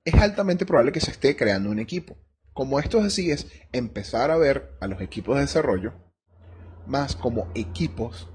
es 0.04 0.14
altamente 0.16 0.66
probable 0.66 0.92
que 0.92 1.00
se 1.00 1.12
esté 1.12 1.36
creando 1.36 1.70
un 1.70 1.80
equipo. 1.80 2.18
Como 2.54 2.80
esto 2.80 3.00
es 3.00 3.06
así, 3.06 3.32
es 3.32 3.48
empezar 3.72 4.32
a 4.32 4.38
ver 4.38 4.78
a 4.80 4.88
los 4.88 5.02
equipos 5.02 5.36
de 5.36 5.42
desarrollo 5.42 5.94
más 6.88 7.16
como 7.16 7.50
equipos, 7.56 8.30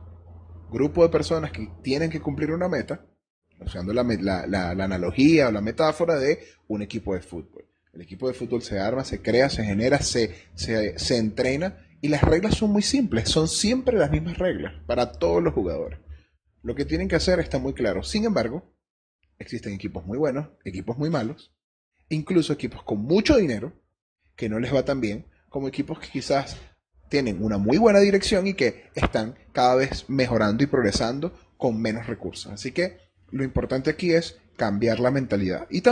grupo 0.71 1.03
de 1.03 1.11
personas 1.11 1.53
que 1.53 1.69
tienen 1.83 2.11
que 2.11 2.21
cumplir 2.21 2.51
una 2.51 2.69
meta, 2.69 3.07
usando 3.61 3.93
la, 3.93 4.03
la, 4.03 4.71
analogía 4.71 5.49
o 5.49 5.53
la 5.53 5.61
metáfora 5.61 6.17
de 6.17 6.41
un 6.69 6.83
equipo 6.83 7.15
de 7.15 7.21
fútbol. 7.21 7.67
El 7.93 8.03
equipo 8.03 8.29
de 8.29 8.35
fútbol 8.35 8.63
se 8.63 8.79
arma, 8.79 9.05
se 9.05 9.21
crea, 9.21 9.51
se 9.51 9.65
genera, 9.65 10.01
se, 10.01 10.35
se, 10.55 10.99
se 10.99 11.17
entrena 11.17 11.87
y 12.01 12.09
las 12.09 12.23
reglas 12.23 12.57
son 12.57 12.71
muy 12.71 12.83
simples, 12.83 13.29
son 13.29 13.49
siempre 13.49 13.99
las 13.99 14.11
mismas 14.11 14.39
reglas 14.39 14.75
para 14.87 15.13
todos 15.13 15.43
los 15.43 15.53
jugadores. 15.53 15.99
Lo 16.63 16.75
que 16.75 16.85
tienen 16.85 17.09
que 17.09 17.17
hacer 17.17 17.41
está 17.41 17.59
muy 17.59 17.73
claro. 17.73 18.03
Sin 18.03 18.25
embargo, 18.25 18.75
existen 19.39 19.73
equipos 19.73 20.05
muy 20.07 20.19
buenos, 20.19 20.49
equipos 20.65 20.99
muy 20.99 21.11
malos, 21.11 21.55
incluso 22.09 22.53
equipos 22.53 22.83
con 22.83 22.99
mucho 23.03 23.37
dinero 23.37 23.73
que 24.37 24.49
no 24.49 24.59
les 24.59 24.75
va 24.75 24.85
tan 24.85 25.01
bien, 25.01 25.27
como 25.49 25.69
equipos 25.69 25.99
que 25.99 26.09
quizás 26.09 26.57
tienen 27.09 27.43
una 27.43 27.59
muy 27.59 27.77
buena 27.77 27.99
dirección 27.99 28.47
y 28.47 28.55
que 28.55 28.91
están 28.95 29.35
cada 29.53 29.75
vez 29.75 30.09
mejorando 30.09 30.63
y 30.63 30.67
progresando 30.67 31.35
con 31.57 31.81
menos 31.81 32.07
recursos. 32.07 32.53
Así 32.53 32.73
que 32.73 32.99
lo 33.31 33.45
importante 33.45 33.91
aquí 33.91 34.13
es 34.13 34.39
cambiar 34.57 35.01
la 35.01 35.11
mentalidad 35.11 35.67
y, 35.71 35.83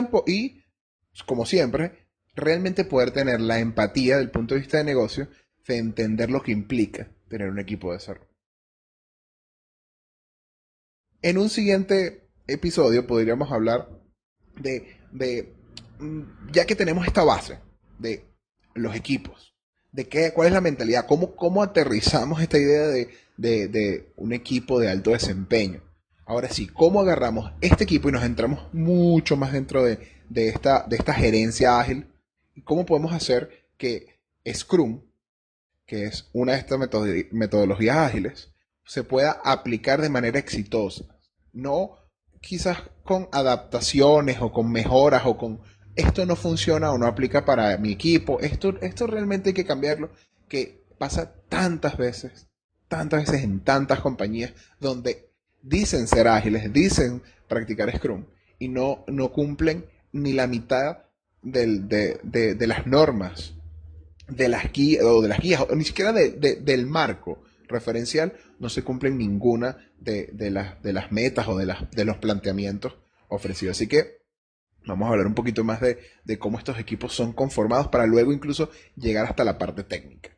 como 1.26 1.44
siempre, 1.44 2.09
realmente 2.35 2.85
poder 2.85 3.11
tener 3.11 3.40
la 3.40 3.59
empatía 3.59 4.18
del 4.18 4.31
punto 4.31 4.54
de 4.54 4.61
vista 4.61 4.78
de 4.78 4.85
negocio 4.85 5.28
de 5.66 5.76
entender 5.76 6.31
lo 6.31 6.42
que 6.42 6.52
implica 6.52 7.11
tener 7.28 7.50
un 7.50 7.59
equipo 7.59 7.90
de 7.90 7.98
desarrollo. 7.98 8.28
En 11.20 11.37
un 11.37 11.50
siguiente 11.50 12.28
episodio 12.46 13.07
podríamos 13.07 13.50
hablar 13.50 13.88
de, 14.57 14.96
de, 15.11 15.52
mm, 15.98 16.52
ya 16.52 16.64
que 16.64 16.76
tenemos 16.76 17.07
esta 17.07 17.24
base 17.24 17.59
de 17.98 18.24
los 18.74 18.94
equipos, 18.94 19.52
de 19.90 20.07
qué, 20.07 20.33
cuál 20.33 20.48
es 20.48 20.54
la 20.54 20.61
mentalidad, 20.61 21.07
cómo, 21.07 21.35
cómo 21.35 21.62
aterrizamos 21.62 22.40
esta 22.40 22.59
idea 22.59 22.87
de, 22.87 23.09
de, 23.37 24.12
un 24.16 24.33
equipo 24.33 24.78
de 24.78 24.90
alto 24.90 25.11
desempeño. 25.11 25.83
Ahora 26.24 26.50
sí, 26.50 26.68
cómo 26.68 27.00
agarramos 27.00 27.52
este 27.61 27.85
equipo 27.85 28.09
y 28.09 28.12
nos 28.12 28.22
entramos 28.22 28.72
mucho 28.72 29.37
más 29.37 29.52
dentro 29.52 29.83
de, 29.83 29.98
de, 30.28 30.48
esta, 30.48 30.87
de 30.88 30.96
esta 30.96 31.14
gerencia 31.14 31.81
ágil 31.81 32.07
y 32.54 32.62
cómo 32.62 32.87
podemos 32.87 33.12
hacer 33.12 33.66
que 33.76 34.20
Scrum, 34.52 35.02
que 35.85 36.04
es 36.04 36.28
una 36.33 36.52
de 36.52 36.59
estas 36.59 36.78
metodologías 37.33 37.96
ágiles, 37.96 38.52
se 38.88 39.05
pueda 39.05 39.40
aplicar 39.44 40.01
de 40.01 40.09
manera 40.09 40.38
exitosa. 40.38 41.05
No 41.53 41.98
quizás 42.40 42.79
con 43.05 43.29
adaptaciones 43.33 44.38
o 44.40 44.51
con 44.51 44.72
mejoras 44.72 45.22
o 45.27 45.37
con 45.37 45.61
esto 45.94 46.24
no 46.24 46.37
funciona 46.37 46.90
o 46.90 46.98
no 46.98 47.07
aplica 47.07 47.44
para 47.44 47.77
mi 47.77 47.92
equipo, 47.92 48.40
esto, 48.40 48.81
esto 48.81 49.07
realmente 49.07 49.51
hay 49.51 49.55
que 49.55 49.66
cambiarlo, 49.66 50.11
que 50.48 50.85
pasa 50.96 51.35
tantas 51.48 51.98
veces, 51.98 52.46
tantas 52.88 53.27
veces 53.27 53.44
en 53.44 53.61
tantas 53.61 54.01
compañías 54.01 54.53
donde 54.81 55.29
dicen 55.61 56.07
ser 56.07 56.29
ágiles, 56.29 56.72
dicen 56.72 57.22
practicar 57.46 57.94
Scrum 57.94 58.24
y 58.59 58.68
no, 58.68 59.05
no 59.09 59.33
cumplen 59.33 59.85
ni 60.12 60.33
la 60.33 60.46
mitad 60.46 60.98
de, 61.42 62.57
las 62.66 62.87
normas, 62.87 63.55
de 64.29 64.48
las 64.48 64.72
guías, 64.72 65.05
o 65.05 65.20
de 65.20 65.29
las 65.29 65.40
guías, 65.40 65.61
o 65.68 65.74
ni 65.74 65.85
siquiera 65.85 66.12
del 66.12 66.87
marco 66.87 67.42
referencial, 67.68 68.35
no 68.59 68.68
se 68.68 68.83
cumplen 68.83 69.18
ninguna 69.18 69.90
de, 69.98 70.31
las, 70.50 70.83
de 70.83 70.92
las 70.92 71.12
metas 71.12 71.48
o 71.48 71.57
de, 71.57 71.66
las, 71.66 71.90
de 71.90 72.04
los 72.04 72.18
planteamientos 72.18 72.96
ofrecidos. 73.28 73.76
Así 73.76 73.87
que 73.87 74.22
vamos 74.87 75.07
a 75.07 75.12
hablar 75.12 75.26
un 75.26 75.35
poquito 75.35 75.64
más 75.64 75.81
de, 75.81 75.98
de 76.24 76.38
cómo 76.38 76.59
estos 76.59 76.78
equipos 76.78 77.14
son 77.14 77.33
conformados 77.33 77.88
para 77.88 78.07
luego 78.07 78.33
incluso 78.33 78.70
llegar 78.96 79.26
hasta 79.26 79.44
la 79.44 79.59
parte 79.59 79.85
técnica. 79.85 80.38